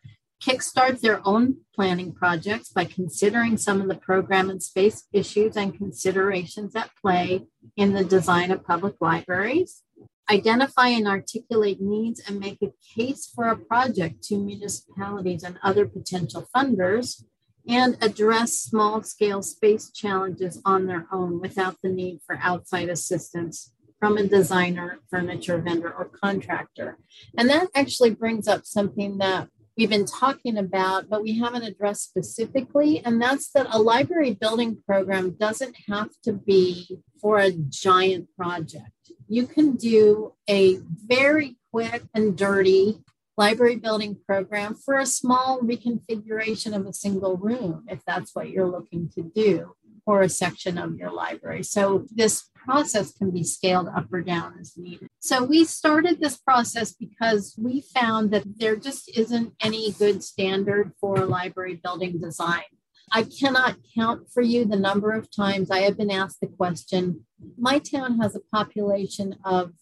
[0.43, 5.77] kickstart their own planning projects by considering some of the program and space issues and
[5.77, 9.83] considerations at play in the design of public libraries,
[10.31, 15.87] identify and articulate needs and make a case for a project to municipalities and other
[15.87, 17.25] potential funders,
[17.69, 23.73] and address small scale space challenges on their own without the need for outside assistance
[23.99, 26.99] from a designer, furniture vendor, or contractor.
[27.37, 32.05] And that actually brings up something that we've been talking about, but we haven't addressed
[32.05, 33.03] specifically.
[33.05, 38.91] And that's that a library building program doesn't have to be for a giant project.
[39.29, 43.03] You can do a very quick and dirty
[43.37, 48.69] library building program for a small reconfiguration of a single room, if that's what you're
[48.69, 49.75] looking to do,
[50.07, 51.63] or a section of your library.
[51.63, 55.09] So this process can be scaled up or down as needed.
[55.27, 60.93] So we started this process because we found that there just isn't any good standard
[61.01, 62.63] for library building design.
[63.11, 67.25] I cannot count for you the number of times I have been asked the question.
[67.59, 69.73] My town has a population of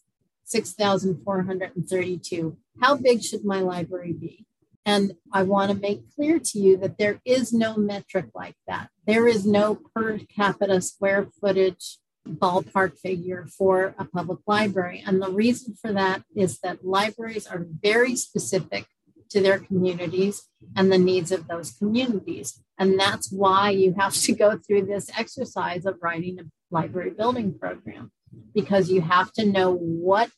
[0.45, 2.57] 6,432.
[2.81, 4.47] How big should my library be?
[4.87, 8.89] And I want to make clear to you that there is no metric like that.
[9.07, 11.99] There is no per capita square footage
[12.29, 15.03] ballpark figure for a public library.
[15.07, 18.87] And the reason for that is that libraries are very specific
[19.31, 22.63] to their communities and the needs of those communities.
[22.79, 27.59] And that's why you have to go through this exercise of writing a library building
[27.59, 28.11] program
[28.55, 30.31] because you have to know what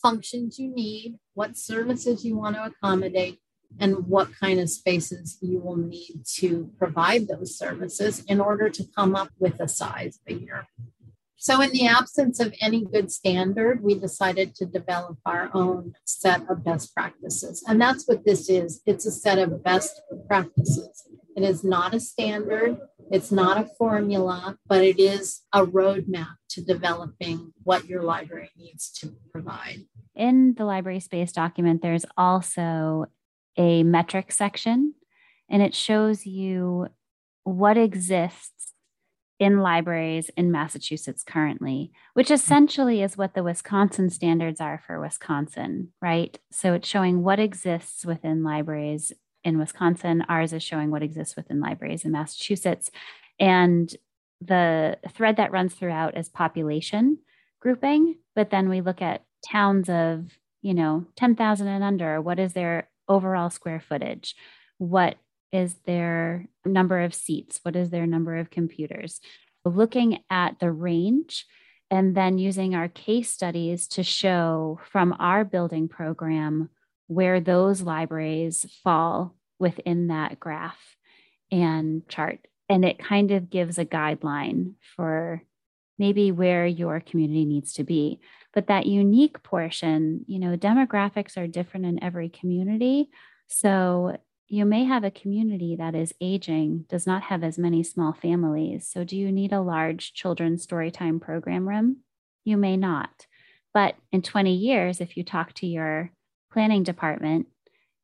[0.00, 3.38] functions you need, what services you want to accommodate,
[3.80, 8.84] and what kind of spaces you will need to provide those services in order to
[8.96, 10.66] come up with a size figure.
[11.44, 16.40] So, in the absence of any good standard, we decided to develop our own set
[16.48, 17.62] of best practices.
[17.68, 21.06] And that's what this is it's a set of best practices.
[21.36, 22.78] It is not a standard,
[23.10, 28.90] it's not a formula, but it is a roadmap to developing what your library needs
[29.00, 29.80] to provide.
[30.14, 33.04] In the library space document, there's also
[33.58, 34.94] a metric section,
[35.50, 36.86] and it shows you
[37.42, 38.72] what exists
[39.38, 42.34] in libraries in Massachusetts currently, which mm-hmm.
[42.34, 46.38] essentially is what the Wisconsin standards are for Wisconsin, right?
[46.52, 49.12] So it's showing what exists within libraries
[49.42, 50.24] in Wisconsin.
[50.28, 52.90] Ours is showing what exists within libraries in Massachusetts.
[53.38, 53.94] And
[54.40, 57.18] the thread that runs throughout is population
[57.60, 60.26] grouping, but then we look at towns of,
[60.62, 62.20] you know, 10,000 and under.
[62.20, 64.34] What is their overall square footage?
[64.78, 65.16] What
[65.54, 67.60] is their number of seats?
[67.62, 69.20] What is their number of computers?
[69.64, 71.46] Looking at the range
[71.90, 76.70] and then using our case studies to show from our building program
[77.06, 80.96] where those libraries fall within that graph
[81.52, 82.40] and chart.
[82.68, 85.42] And it kind of gives a guideline for
[85.98, 88.18] maybe where your community needs to be.
[88.52, 93.10] But that unique portion, you know, demographics are different in every community.
[93.46, 94.16] So
[94.48, 98.86] you may have a community that is aging, does not have as many small families.
[98.86, 101.98] So, do you need a large children's storytime program room?
[102.44, 103.26] You may not.
[103.72, 106.10] But in 20 years, if you talk to your
[106.52, 107.46] planning department,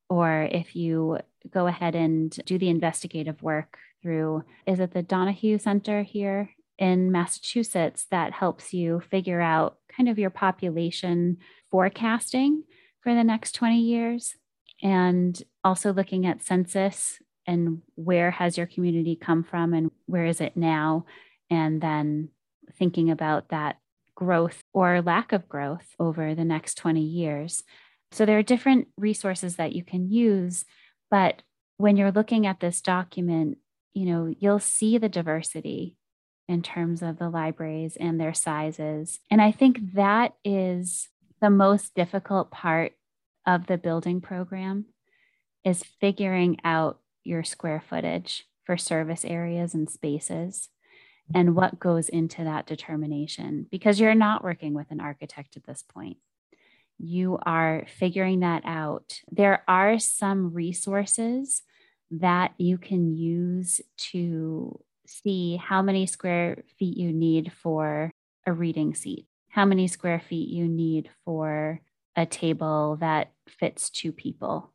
[0.09, 1.19] or if you
[1.49, 7.12] go ahead and do the investigative work through, is it the Donahue Center here in
[7.12, 11.37] Massachusetts that helps you figure out kind of your population
[11.71, 12.65] forecasting
[13.01, 14.35] for the next 20 years?
[14.82, 20.40] And also looking at census and where has your community come from and where is
[20.40, 21.05] it now?
[21.51, 22.28] And then
[22.78, 23.77] thinking about that
[24.15, 27.62] growth or lack of growth over the next 20 years.
[28.12, 30.65] So there are different resources that you can use,
[31.11, 31.43] but
[31.78, 33.59] when you're looking at this document,
[33.94, 35.97] you know, you'll see the diversity
[36.48, 39.20] in terms of the libraries and their sizes.
[39.31, 41.09] And I think that is
[41.40, 42.93] the most difficult part
[43.47, 44.87] of the building program
[45.65, 50.69] is figuring out your square footage for service areas and spaces
[51.35, 55.83] and what goes into that determination because you're not working with an architect at this
[55.83, 56.17] point.
[56.99, 59.21] You are figuring that out.
[59.31, 61.62] There are some resources
[62.11, 68.11] that you can use to see how many square feet you need for
[68.47, 71.81] a reading seat, how many square feet you need for
[72.16, 74.73] a table that fits two people.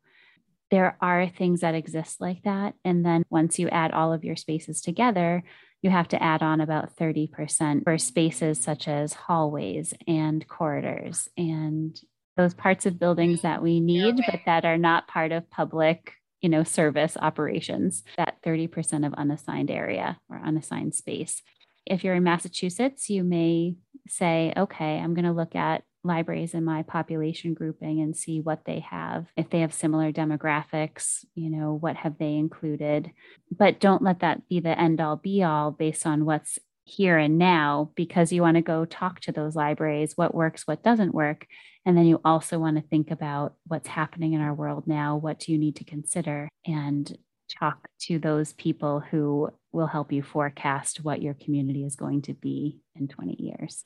[0.72, 2.74] There are things that exist like that.
[2.84, 5.44] And then once you add all of your spaces together,
[5.82, 12.00] you have to add on about 30% for spaces such as hallways and corridors and
[12.38, 16.14] those parts of buildings that we need, but that are not part of public
[16.46, 21.42] you know service operations that 30% of unassigned area or unassigned space
[21.88, 23.76] if you're in massachusetts you may
[24.08, 28.66] say okay i'm going to look at libraries in my population grouping and see what
[28.66, 33.12] they have if they have similar demographics you know what have they included.
[33.52, 37.40] But don't let that be the end all be all based on what's here and
[37.40, 41.48] now because you want to go talk to those libraries what works what doesn't work.
[41.88, 45.40] And then you also want to think about what's happening in our world now what
[45.40, 47.18] do you need to consider and
[47.60, 52.34] talk to those people who will help you forecast what your community is going to
[52.34, 53.84] be in 20 years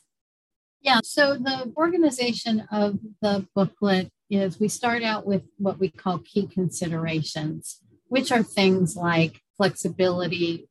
[0.81, 6.19] yeah, so the organization of the booklet is we start out with what we call
[6.19, 10.67] key considerations, which are things like flexibility,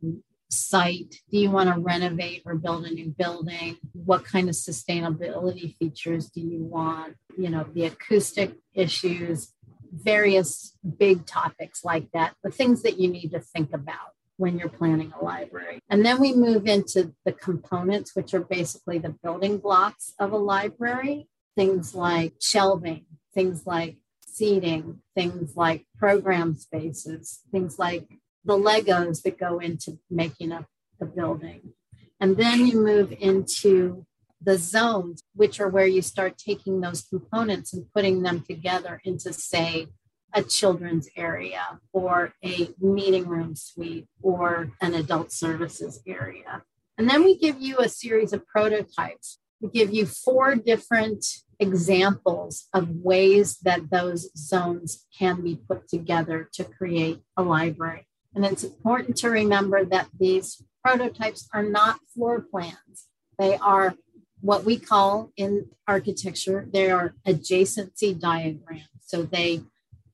[0.51, 1.17] site.
[1.31, 3.77] Do you want to renovate or build a new building?
[3.93, 7.17] What kind of sustainability features do you want?
[7.37, 9.53] You know, the acoustic issues,
[9.93, 14.69] various big topics like that, the things that you need to think about when you're
[14.69, 15.81] planning a library.
[15.91, 20.37] And then we move into the components, which are basically the building blocks of a
[20.37, 23.05] library, things like shelving,
[23.35, 28.09] things like seating, things like program spaces, things like
[28.45, 30.67] the Legos that go into making up
[31.01, 31.73] the building.
[32.21, 34.07] And then you move into
[34.41, 39.33] the zones, which are where you start taking those components and putting them together into,
[39.33, 39.89] say,
[40.35, 46.63] a children's area or a meeting room suite or an adult services area.
[46.97, 49.39] And then we give you a series of prototypes.
[49.61, 51.25] We give you four different
[51.61, 58.07] examples of ways that those zones can be put together to create a library.
[58.35, 63.07] And it's important to remember that these prototypes are not floor plans.
[63.39, 63.95] They are
[64.41, 68.85] what we call in architecture, they are adjacency diagrams.
[69.01, 69.63] So they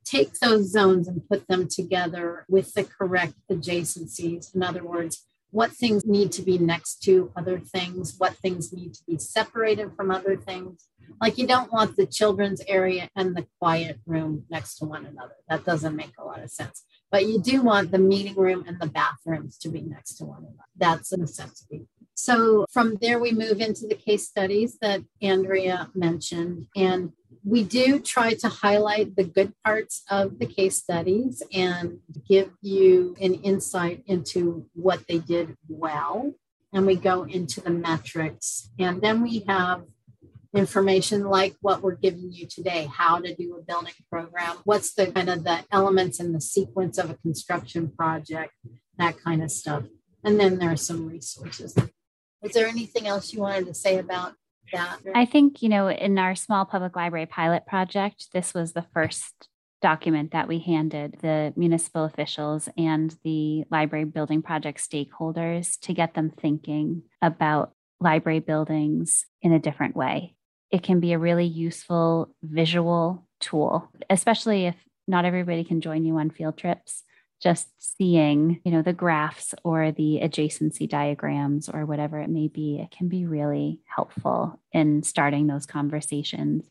[0.05, 4.55] take those zones and put them together with the correct adjacencies.
[4.55, 8.93] In other words, what things need to be next to other things, what things need
[8.93, 10.89] to be separated from other things.
[11.21, 15.37] Like you don't want the children's area and the quiet room next to one another.
[15.49, 16.83] That doesn't make a lot of sense.
[17.13, 20.39] But you do want the meeting room and the bathrooms to be next to one
[20.39, 20.69] another.
[20.77, 21.87] That's a necessity.
[22.15, 26.67] So from there, we move into the case studies that Andrea mentioned.
[26.75, 27.13] And
[27.45, 33.15] we do try to highlight the good parts of the case studies and give you
[33.21, 36.33] an insight into what they did well.
[36.73, 38.71] And we go into the metrics.
[38.79, 39.85] And then we have
[40.55, 45.11] information like what we're giving you today how to do a building program what's the
[45.11, 48.53] kind of the elements and the sequence of a construction project
[48.97, 49.83] that kind of stuff
[50.23, 51.77] and then there are some resources
[52.43, 54.35] is there anything else you wanted to say about
[54.73, 54.99] that?
[55.15, 59.49] I think, you know, in our small public library pilot project, this was the first
[59.83, 66.15] document that we handed the municipal officials and the library building project stakeholders to get
[66.15, 70.35] them thinking about library buildings in a different way.
[70.71, 74.77] It can be a really useful visual tool, especially if
[75.07, 77.03] not everybody can join you on field trips
[77.45, 82.81] just seeing, you know, the graphs or the adjacency diagrams or whatever it may be,
[82.81, 86.65] it can be really helpful in starting those conversations.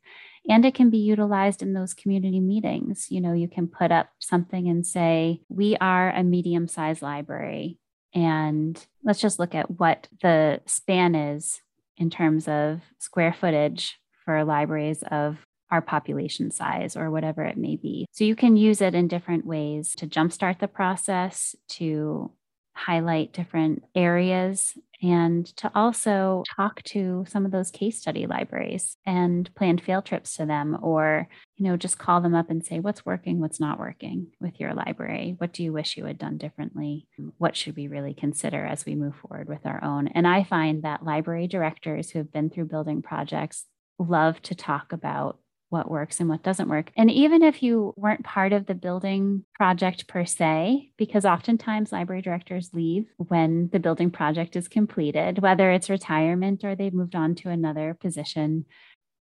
[0.50, 3.08] And it can be utilized in those community meetings.
[3.12, 7.78] You know, you can put up something and say, we are a medium sized library.
[8.16, 11.62] And let's just look at what the span is
[11.98, 15.38] in terms of square footage for libraries of
[15.74, 18.06] our population size or whatever it may be.
[18.12, 22.32] So you can use it in different ways to jumpstart the process, to
[22.76, 29.54] highlight different areas and to also talk to some of those case study libraries and
[29.56, 33.06] plan field trips to them or you know just call them up and say what's
[33.06, 33.40] working?
[33.40, 35.36] What's not working with your library?
[35.40, 37.08] What do you wish you had done differently?
[37.38, 40.08] What should we really consider as we move forward with our own?
[40.10, 43.66] And i find that library directors who have been through building projects
[44.00, 45.40] love to talk about
[45.74, 46.92] what works and what doesn't work.
[46.96, 52.22] And even if you weren't part of the building project per se, because oftentimes library
[52.22, 57.34] directors leave when the building project is completed, whether it's retirement or they've moved on
[57.36, 58.66] to another position.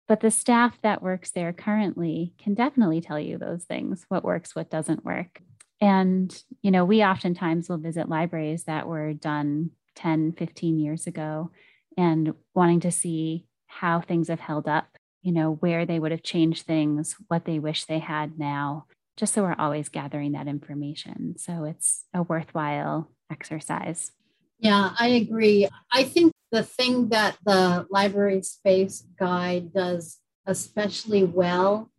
[0.08, 4.56] But the staff that works there currently can definitely tell you those things what works,
[4.56, 5.42] what doesn't work.
[5.82, 11.50] And, you know, we oftentimes will visit libraries that were done 10, 15 years ago
[11.98, 16.22] and wanting to see how things have held up you know, where they would have
[16.22, 18.86] changed things, what they wish they had now,
[19.16, 21.34] just so we're always gathering that information.
[21.38, 24.12] So it's a worthwhile exercise.
[24.58, 25.68] Yeah, I agree.
[25.92, 31.90] I think the thing that the library space guide does especially well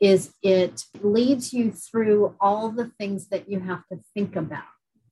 [0.00, 4.64] is it leads you through all the things that you have to think about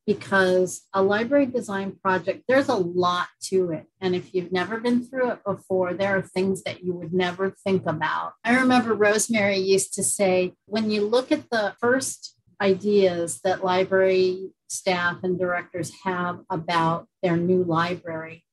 [0.06, 3.86] because a library design project, there's a lot to it.
[4.00, 7.50] And if you've never been through it before, there are things that you would never
[7.50, 8.34] think about.
[8.44, 14.50] I remember Rosemary used to say, when you look at the first ideas that library
[14.68, 18.44] staff and directors have about their new library,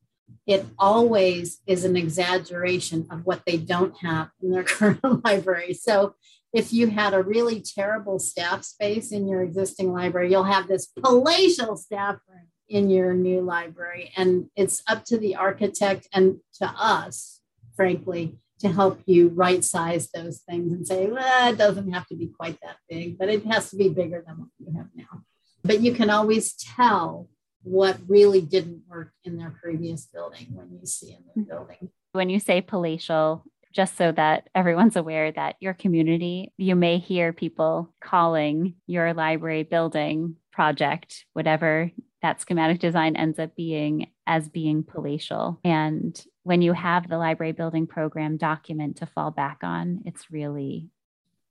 [0.48, 5.74] it always is an exaggeration of what they don't have in their current library.
[5.74, 6.16] So
[6.54, 10.88] if you had a really terrible staff space in your existing library, you'll have this
[10.88, 14.12] palatial staff room in your new library.
[14.16, 17.42] And it's up to the architect and to us,
[17.76, 22.16] frankly, to help you right size those things and say, well, it doesn't have to
[22.16, 25.24] be quite that big, but it has to be bigger than what you have now.
[25.64, 27.30] But you can always tell
[27.64, 31.50] what really didn't work in their previous building when you see in the mm-hmm.
[31.50, 31.90] building.
[32.12, 33.44] When you say palatial,
[33.74, 39.64] just so that everyone's aware that your community, you may hear people calling your library
[39.64, 41.92] building project, whatever
[42.22, 45.60] that schematic design ends up being, as being palatial.
[45.64, 50.90] And when you have the library building program document to fall back on, it's really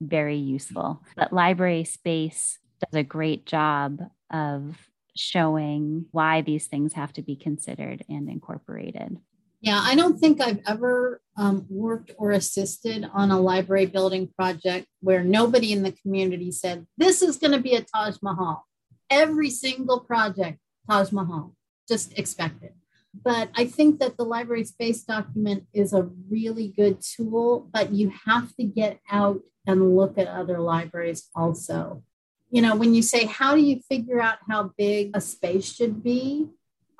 [0.01, 1.03] very useful.
[1.17, 4.01] But library space does a great job
[4.31, 4.77] of
[5.15, 9.19] showing why these things have to be considered and incorporated.
[9.63, 14.89] Yeah, I don't think I've ever um, worked or assisted on a library building project
[15.01, 18.67] where nobody in the community said, This is going to be a Taj Mahal.
[19.09, 20.59] Every single project,
[20.91, 21.55] Taj Mahal,
[21.89, 22.75] just expect it.
[23.15, 28.13] But I think that the library space document is a really good tool, but you
[28.27, 32.03] have to get out and look at other libraries also.
[32.51, 36.03] You know, when you say, How do you figure out how big a space should
[36.03, 36.49] be?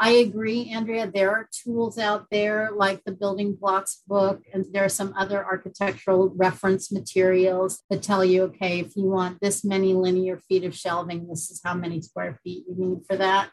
[0.03, 1.09] I agree, Andrea.
[1.09, 5.45] There are tools out there like the building blocks book, and there are some other
[5.45, 10.75] architectural reference materials that tell you, okay, if you want this many linear feet of
[10.75, 13.51] shelving, this is how many square feet you need for that.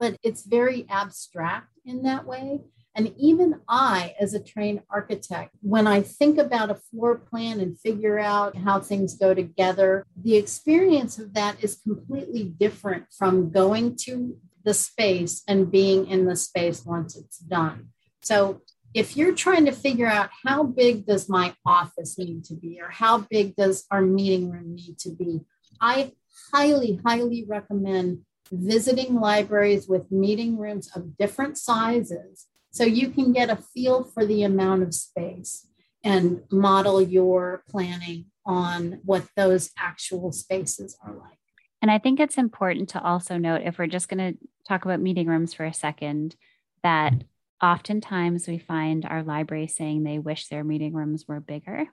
[0.00, 2.60] But it's very abstract in that way.
[2.94, 7.78] And even I, as a trained architect, when I think about a floor plan and
[7.78, 13.96] figure out how things go together, the experience of that is completely different from going
[14.04, 17.88] to the space and being in the space once it's done.
[18.22, 18.62] So
[18.94, 22.90] if you're trying to figure out how big does my office need to be or
[22.90, 25.40] how big does our meeting room need to be,
[25.80, 26.12] I
[26.52, 33.50] highly, highly recommend visiting libraries with meeting rooms of different sizes so you can get
[33.50, 35.66] a feel for the amount of space
[36.04, 41.38] and model your planning on what those actual spaces are like.
[41.80, 45.00] And I think it's important to also note if we're just going to talk about
[45.00, 46.36] meeting rooms for a second,
[46.82, 47.14] that
[47.62, 51.86] oftentimes we find our library saying they wish their meeting rooms were bigger.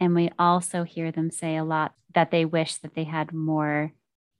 [0.00, 3.92] And we also hear them say a lot that they wish that they had more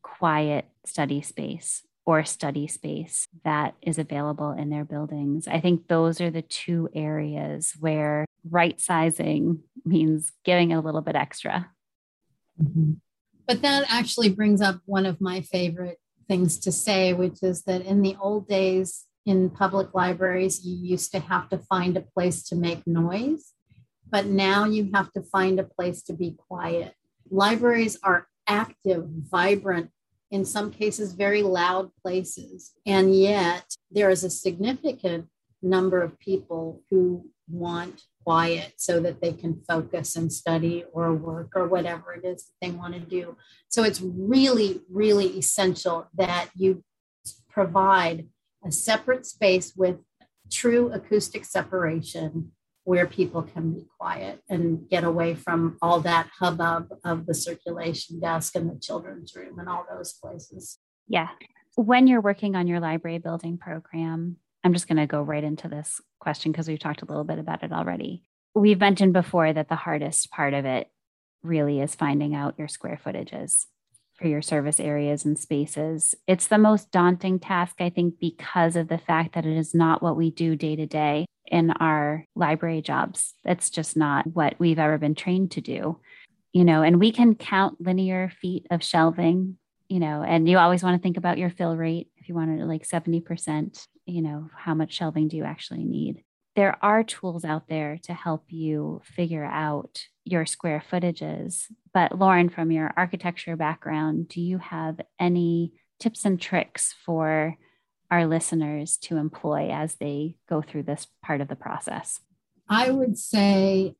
[0.02, 5.48] quiet study space or study space that is available in their buildings.
[5.48, 11.16] I think those are the two areas where right sizing means giving a little bit
[11.16, 11.70] extra.
[12.62, 12.94] Mm-hmm.
[13.46, 15.98] But that actually brings up one of my favorite
[16.28, 21.12] things to say, which is that in the old days in public libraries, you used
[21.12, 23.52] to have to find a place to make noise,
[24.08, 26.94] but now you have to find a place to be quiet.
[27.30, 29.90] Libraries are active, vibrant,
[30.30, 32.72] in some cases, very loud places.
[32.84, 35.28] And yet, there is a significant
[35.62, 41.52] number of people who want quiet so that they can focus and study or work
[41.54, 43.36] or whatever it is that they want to do.
[43.68, 46.82] So it's really, really essential that you
[47.48, 48.28] provide
[48.64, 49.98] a separate space with
[50.50, 52.52] true acoustic separation
[52.84, 58.20] where people can be quiet and get away from all that hubbub of the circulation
[58.20, 60.78] desk and the children's room and all those places.
[61.08, 61.28] Yeah.
[61.76, 65.68] When you're working on your library building program, I'm just going to go right into
[65.68, 68.22] this question because we've talked a little bit about it already.
[68.54, 70.88] We've mentioned before that the hardest part of it
[71.42, 73.66] really is finding out your square footages
[74.14, 76.14] for your service areas and spaces.
[76.26, 80.02] It's the most daunting task, I think, because of the fact that it is not
[80.02, 83.34] what we do day to day in our library jobs.
[83.44, 85.98] That's just not what we've ever been trained to do.
[86.52, 89.58] You know, and we can count linear feet of shelving,
[89.88, 92.08] you know, and you always want to think about your fill rate.
[92.16, 96.24] If you wanted it like 70%, you know, how much shelving do you actually need?
[96.56, 101.64] There are tools out there to help you figure out your square footages.
[101.92, 107.56] But Lauren, from your architecture background, do you have any tips and tricks for
[108.10, 112.20] our listeners to employ as they go through this part of the process?
[112.68, 113.96] I would say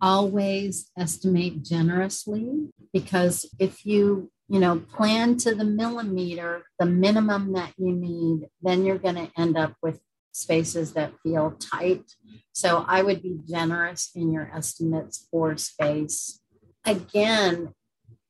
[0.00, 7.72] always estimate generously because if you you know plan to the millimeter the minimum that
[7.78, 10.00] you need then you're going to end up with
[10.32, 12.04] spaces that feel tight
[12.52, 16.40] so I would be generous in your estimates for space.
[16.84, 17.74] Again,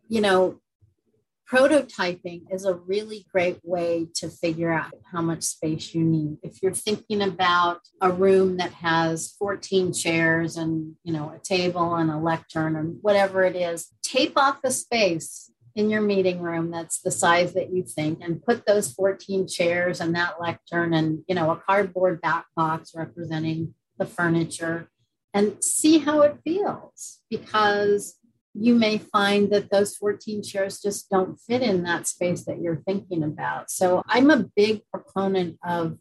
[0.09, 0.61] you know,
[1.51, 6.39] prototyping is a really great way to figure out how much space you need.
[6.45, 11.97] If you're thinking about a room that has 14 chairs and, you know, a table
[11.97, 16.71] and a lectern and whatever it is, tape off the space in your meeting room
[16.71, 21.23] that's the size that you think and put those 14 chairs and that lectern and,
[21.29, 24.89] you know, a cardboard back box representing the furniture
[25.33, 28.17] and see how it feels because
[28.55, 32.83] you may find that those 14 chairs just don't fit in that space that you're
[32.85, 33.71] thinking about.
[33.71, 35.99] So I'm a big proponent of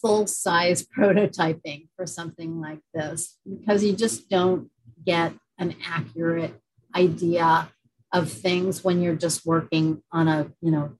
[0.00, 4.70] full size prototyping for something like this because you just don't
[5.06, 6.60] get an accurate
[6.94, 7.70] idea
[8.12, 10.92] of things when you're just working on a, you know,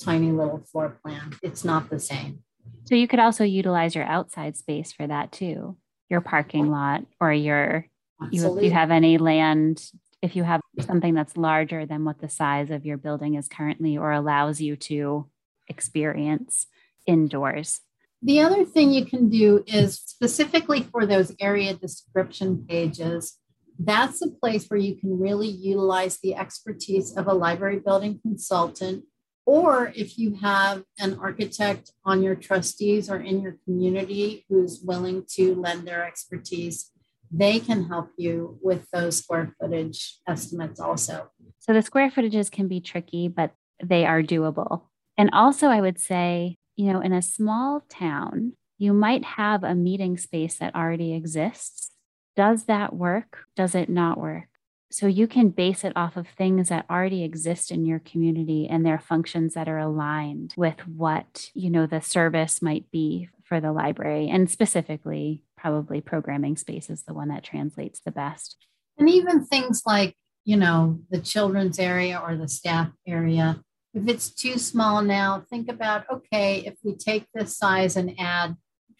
[0.00, 1.34] tiny little floor plan.
[1.42, 2.42] It's not the same.
[2.84, 5.76] So you could also utilize your outside space for that too,
[6.08, 7.86] your parking lot or your
[8.30, 9.82] you, if you have any land
[10.24, 13.98] if you have something that's larger than what the size of your building is currently
[13.98, 15.28] or allows you to
[15.68, 16.66] experience
[17.06, 17.82] indoors.
[18.22, 23.36] The other thing you can do is specifically for those area description pages,
[23.78, 29.04] that's a place where you can really utilize the expertise of a library building consultant
[29.46, 35.24] or if you have an architect on your trustees or in your community who's willing
[35.32, 36.90] to lend their expertise,
[37.30, 41.30] they can help you with those square footage estimates also.
[41.58, 43.52] So the square footages can be tricky, but
[43.82, 44.84] they are doable.
[45.18, 49.74] And also, I would say, you know, in a small town, you might have a
[49.74, 51.90] meeting space that already exists.
[52.36, 53.44] Does that work?
[53.56, 54.48] Does it not work?
[54.90, 58.86] So you can base it off of things that already exist in your community and
[58.86, 63.72] their functions that are aligned with what, you know, the service might be for the
[63.72, 68.56] library and specifically probably programming space is the one that translates the best.
[68.98, 73.60] And even things like, you know, the children's area or the staff area,
[73.94, 78.56] if it's too small now, think about okay, if we take this size and add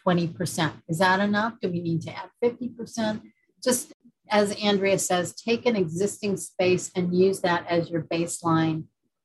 [0.07, 1.55] 20%, is that enough?
[1.61, 3.23] Do we need to add 50%?
[3.63, 3.93] Just
[4.31, 8.85] as Andrea says, take an existing space and use that as your baseline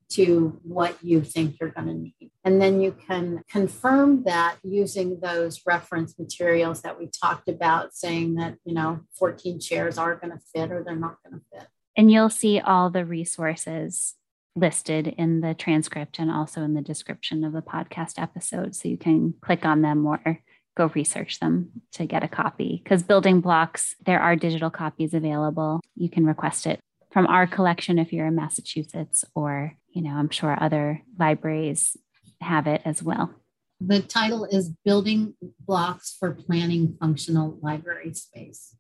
[0.10, 2.32] to what you think you're going to need.
[2.44, 8.36] And then you can confirm that using those reference materials that we talked about, saying
[8.36, 11.68] that, you know, 14 chairs are going to fit or they're not going to fit.
[11.96, 14.16] And you'll see all the resources
[14.56, 18.76] listed in the transcript and also in the description of the podcast episode.
[18.76, 20.40] So you can click on them or
[20.80, 25.82] go research them to get a copy because building blocks, there are digital copies available.
[25.96, 26.80] You can request it
[27.12, 31.98] from our collection if you're in Massachusetts, or, you know, I'm sure other libraries
[32.40, 33.34] have it as well.
[33.82, 38.76] The title is Building Blocks for Planning Functional Library Space.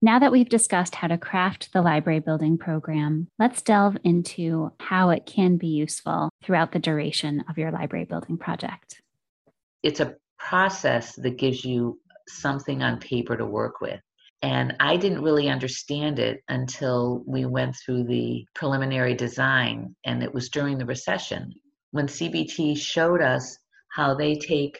[0.00, 5.10] Now that we've discussed how to craft the library building program, let's delve into how
[5.10, 9.02] it can be useful throughout the duration of your library building project.
[9.82, 11.98] It's a process that gives you
[12.28, 14.00] something on paper to work with.
[14.42, 20.32] And I didn't really understand it until we went through the preliminary design, and it
[20.32, 21.52] was during the recession
[21.90, 23.58] when CBT showed us
[23.90, 24.78] how they take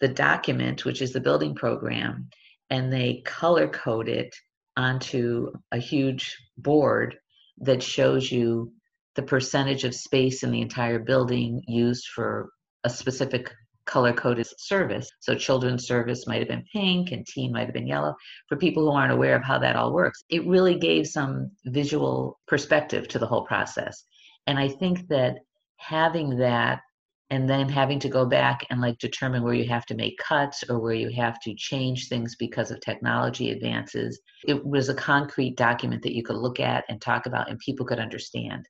[0.00, 2.28] the document, which is the building program,
[2.70, 4.34] and they color code it
[4.76, 7.16] onto a huge board
[7.58, 8.72] that shows you
[9.14, 12.50] the percentage of space in the entire building used for
[12.84, 13.52] a specific
[13.92, 15.06] color coded service.
[15.20, 18.14] So children's service might have been pink and teen might have been yellow.
[18.48, 22.40] For people who aren't aware of how that all works, it really gave some visual
[22.48, 24.04] perspective to the whole process.
[24.46, 25.36] And I think that
[25.76, 26.80] having that
[27.28, 30.64] and then having to go back and like determine where you have to make cuts
[30.70, 35.56] or where you have to change things because of technology advances it was a concrete
[35.56, 38.68] document that you could look at and talk about and people could understand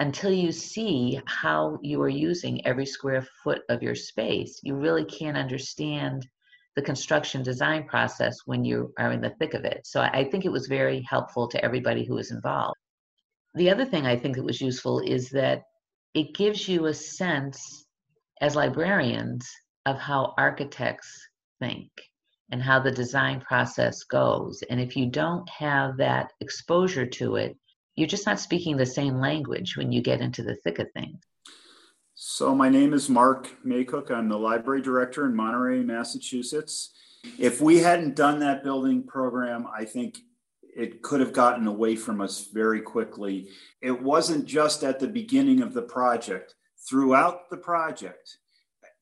[0.00, 5.04] until you see how you are using every square foot of your space you really
[5.04, 6.26] can't understand
[6.76, 10.44] the construction design process when you are in the thick of it so i think
[10.44, 12.76] it was very helpful to everybody who was involved
[13.54, 15.62] the other thing i think that was useful is that
[16.14, 17.86] it gives you a sense
[18.40, 19.48] as librarians
[19.86, 21.28] of how architects
[21.60, 21.90] think
[22.50, 24.62] and how the design process goes.
[24.68, 27.56] And if you don't have that exposure to it,
[27.96, 31.18] you're just not speaking the same language when you get into the thick of things.
[32.14, 34.10] So, my name is Mark Makuc.
[34.10, 36.92] I'm the library director in Monterey, Massachusetts.
[37.38, 40.18] If we hadn't done that building program, I think
[40.74, 43.48] it could have gotten away from us very quickly.
[43.80, 46.54] It wasn't just at the beginning of the project,
[46.88, 48.38] throughout the project,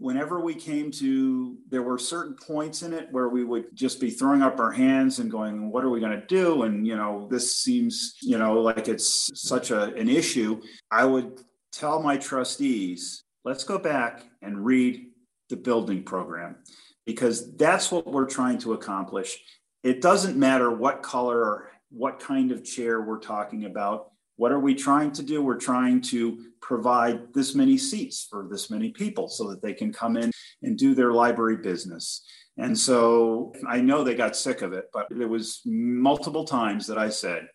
[0.00, 4.08] whenever we came to, there were certain points in it where we would just be
[4.08, 6.62] throwing up our hands and going, what are we going to do?
[6.62, 10.62] And, you know, this seems, you know, like it's such a, an issue.
[10.90, 15.06] I would tell my trustees, let's go back and read
[15.50, 16.56] the building program
[17.04, 19.36] because that's what we're trying to accomplish.
[19.82, 24.09] It doesn't matter what color or what kind of chair we're talking about.
[24.40, 25.42] What are we trying to do?
[25.42, 29.92] We're trying to provide this many seats for this many people so that they can
[29.92, 30.30] come in
[30.62, 32.24] and do their library business.
[32.56, 36.96] And so I know they got sick of it, but there was multiple times that
[36.96, 37.48] I said,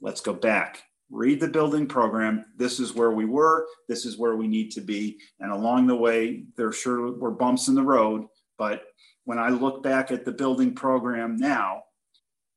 [0.00, 2.44] let's go back, read the building program.
[2.56, 5.18] This is where we were, this is where we need to be.
[5.40, 8.26] And along the way, there sure were bumps in the road,
[8.58, 8.84] but
[9.24, 11.82] when I look back at the building program now,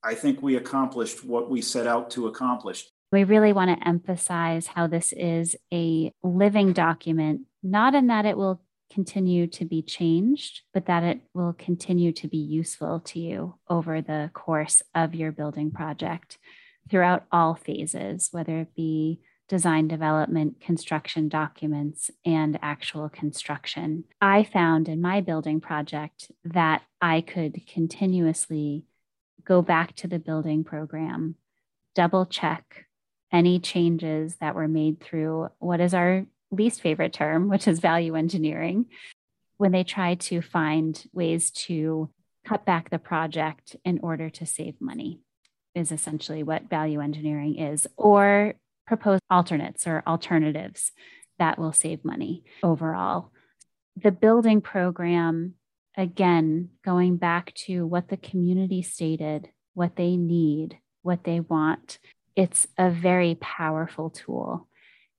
[0.04, 2.86] I think we accomplished what we set out to accomplish.
[3.12, 8.38] We really want to emphasize how this is a living document, not in that it
[8.38, 8.62] will
[8.92, 14.02] continue to be changed, but that it will continue to be useful to you over
[14.02, 16.38] the course of your building project
[16.90, 19.20] throughout all phases, whether it be
[19.50, 24.06] design development, construction documents, and actual construction.
[24.22, 28.86] I found in my building project that I could continuously
[29.44, 31.36] go back to the building program,
[31.94, 32.86] double check
[33.32, 38.16] any changes that were made through what is our least favorite term, which is value
[38.16, 38.86] engineering,
[39.58, 42.10] when they try to find ways to
[42.46, 45.20] cut back the project in order to save money,
[45.76, 48.56] is essentially what value engineering is, or
[48.86, 50.92] propose alternates or alternatives
[51.40, 53.32] that will save money overall.
[53.96, 55.54] The building program,
[55.96, 62.00] again, going back to what the community stated, what they need, what they want,
[62.36, 64.68] it's a very powerful tool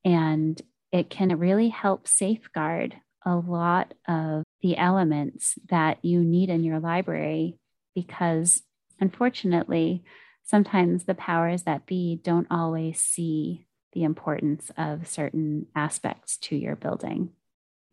[0.05, 0.61] and
[0.91, 6.81] it can really help safeguard a lot of the elements that you need in your
[6.81, 7.59] library
[7.95, 8.63] because
[9.01, 10.03] unfortunately
[10.45, 16.77] sometimes the powers that be don't always see the importance of certain aspects to your
[16.77, 17.31] building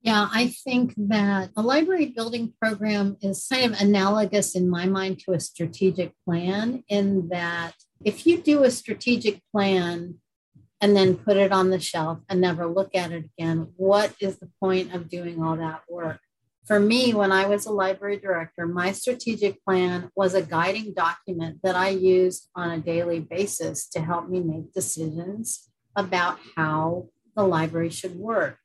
[0.02, 5.20] yeah, I think that a library building program is kind of analogous in my mind
[5.26, 7.74] to a strategic plan, in that
[8.04, 10.16] if you do a strategic plan
[10.80, 14.38] and then put it on the shelf and never look at it again, what is
[14.40, 16.20] the point of doing all that work?
[16.66, 21.60] For me, when I was a library director, my strategic plan was a guiding document
[21.64, 27.44] that I used on a daily basis to help me make decisions about how the
[27.44, 28.60] library should work.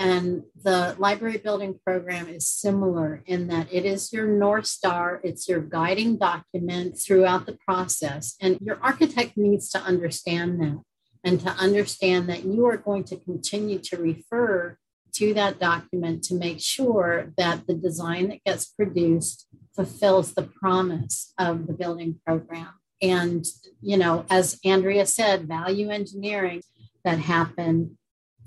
[0.00, 5.46] And the library building program is similar in that it is your North Star, it's
[5.46, 8.34] your guiding document throughout the process.
[8.40, 10.80] And your architect needs to understand that
[11.22, 14.78] and to understand that you are going to continue to refer
[15.16, 21.34] to that document to make sure that the design that gets produced fulfills the promise
[21.36, 22.70] of the building program.
[23.02, 23.44] And,
[23.82, 26.62] you know, as Andrea said, value engineering
[27.04, 27.98] that happened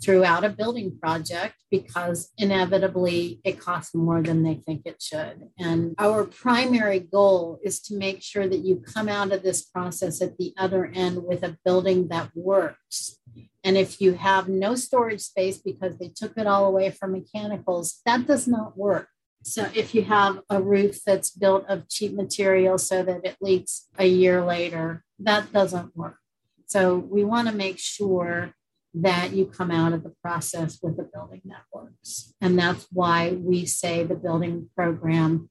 [0.04, 5.50] throughout a building project because inevitably it costs more than they think it should.
[5.58, 10.22] And our primary goal is to make sure that you come out of this process
[10.22, 13.20] at the other end with a building that works.
[13.64, 18.02] And if you have no storage space because they took it all away from mechanicals,
[18.06, 19.08] that does not work.
[19.44, 23.88] So if you have a roof that's built of cheap material so that it leaks
[23.98, 26.18] a year later, that doesn't work.
[26.66, 28.54] So we want to make sure
[28.96, 32.34] that you come out of the process with a building that works.
[32.42, 35.50] And that's why we say the building program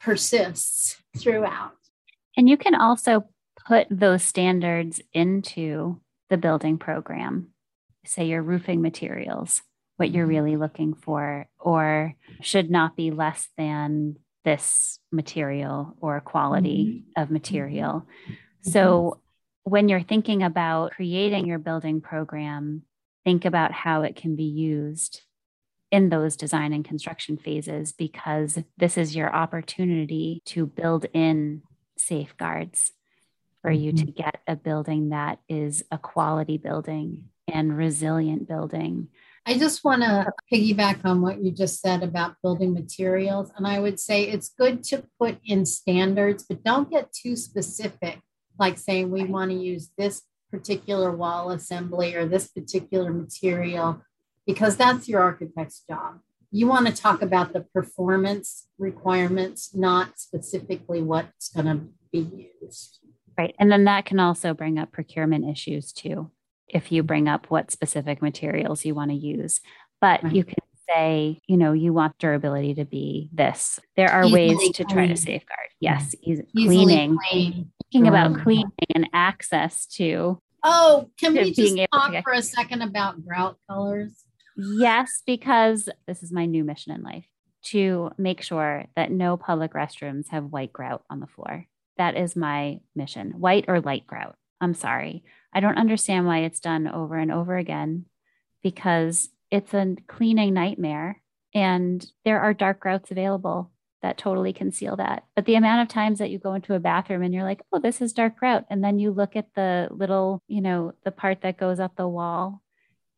[0.00, 1.72] persists throughout.
[2.36, 3.24] And you can also
[3.66, 6.00] put those standards into
[6.30, 7.48] the building program.
[8.06, 9.60] Say your roofing materials,
[9.96, 16.86] what you're really looking for, or should not be less than this material or quality
[16.86, 17.22] mm-hmm.
[17.22, 18.06] of material.
[18.24, 18.70] Mm-hmm.
[18.70, 19.20] So
[19.68, 22.82] when you're thinking about creating your building program,
[23.24, 25.22] think about how it can be used
[25.90, 31.62] in those design and construction phases because this is your opportunity to build in
[31.96, 32.92] safeguards
[33.62, 34.22] for you to mm-hmm.
[34.22, 39.08] get a building that is a quality building and resilient building.
[39.46, 43.50] I just want to piggyback on what you just said about building materials.
[43.56, 48.20] And I would say it's good to put in standards, but don't get too specific,
[48.58, 54.02] like saying we want to use this particular wall assembly or this particular material,
[54.46, 56.20] because that's your architect's job.
[56.50, 63.00] You want to talk about the performance requirements, not specifically what's going to be used.
[63.36, 63.54] Right.
[63.58, 66.30] And then that can also bring up procurement issues too,
[66.66, 69.60] if you bring up what specific materials you want to use.
[70.00, 70.34] But right.
[70.34, 70.56] you can
[70.88, 73.78] say, you know, you want durability to be this.
[73.96, 74.96] There are Easily ways to clean.
[74.96, 75.68] try to safeguard.
[75.80, 77.18] Yes, easy, cleaning.
[77.30, 77.70] Clean.
[77.92, 80.40] Thinking about cleaning and access to.
[80.62, 84.12] Oh, can we just talk for a second about grout colors?
[84.56, 87.26] Yes, because this is my new mission in life
[87.62, 91.66] to make sure that no public restrooms have white grout on the floor.
[91.96, 94.36] That is my mission, white or light grout.
[94.60, 95.24] I'm sorry.
[95.52, 98.06] I don't understand why it's done over and over again
[98.62, 101.22] because it's a cleaning nightmare
[101.54, 103.70] and there are dark grouts available
[104.02, 105.24] that totally conceal that.
[105.34, 107.80] But the amount of times that you go into a bathroom and you're like, oh,
[107.80, 108.64] this is dark grout.
[108.70, 112.08] And then you look at the little, you know, the part that goes up the
[112.08, 112.62] wall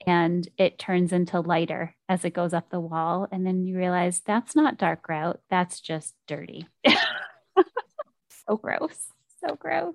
[0.06, 3.28] and it turns into lighter as it goes up the wall.
[3.30, 6.66] And then you realize that's not dark grout, that's just dirty.
[8.46, 9.08] so gross.
[9.46, 9.94] So gross.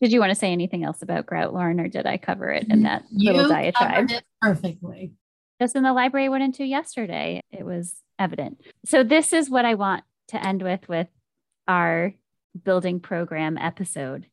[0.00, 2.66] Did you want to say anything else about grout, Lauren, or did I cover it
[2.70, 4.08] in that you little diatribe?
[4.40, 5.12] perfectly.
[5.60, 8.62] Just in the library I went into yesterday, it was evident.
[8.86, 11.08] So this is what I want to end with with
[11.68, 12.14] our
[12.64, 14.26] building program episode.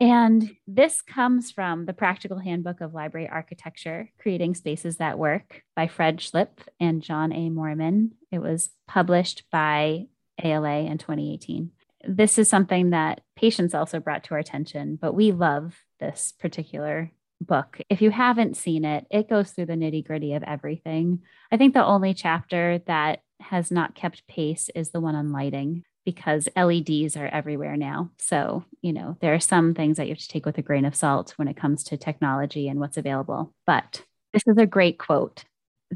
[0.00, 5.86] And this comes from the Practical Handbook of Library Architecture, Creating Spaces That Work by
[5.86, 7.50] Fred Schlipf and John A.
[7.50, 8.10] Moorman.
[8.32, 10.06] It was published by
[10.42, 11.70] ALA in 2018
[12.06, 17.10] this is something that patients also brought to our attention, but we love this particular
[17.40, 17.80] book.
[17.88, 21.22] If you haven't seen it, it goes through the nitty gritty of everything.
[21.50, 25.84] I think the only chapter that has not kept pace is the one on lighting
[26.04, 28.10] because LEDs are everywhere now.
[28.18, 30.84] So, you know, there are some things that you have to take with a grain
[30.84, 33.54] of salt when it comes to technology and what's available.
[33.66, 34.02] But
[34.32, 35.44] this is a great quote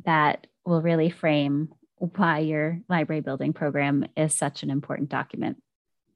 [0.05, 5.57] that will really frame why your library building program is such an important document.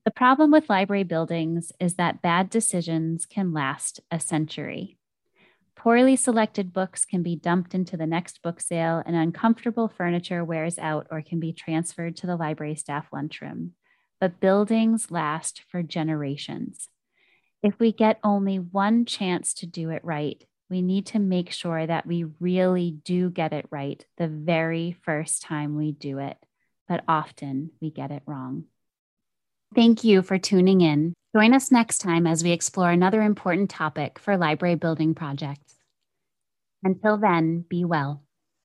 [0.05, 4.99] The problem with library buildings is that bad decisions can last a century.
[5.83, 10.79] Poorly selected books can be dumped into the next book sale, and uncomfortable furniture wears
[10.79, 13.73] out or can be transferred to the library staff lunchroom.
[14.21, 16.89] But buildings last for generations.
[17.63, 21.87] If we get only one chance to do it right, we need to make sure
[21.87, 26.37] that we really do get it right the very first time we do it.
[26.89, 28.65] But often we get it wrong.
[29.75, 31.15] Thank you for tuning in.
[31.35, 35.77] Join us next time as we explore another important topic for library building projects.
[36.83, 38.25] Until then, be well.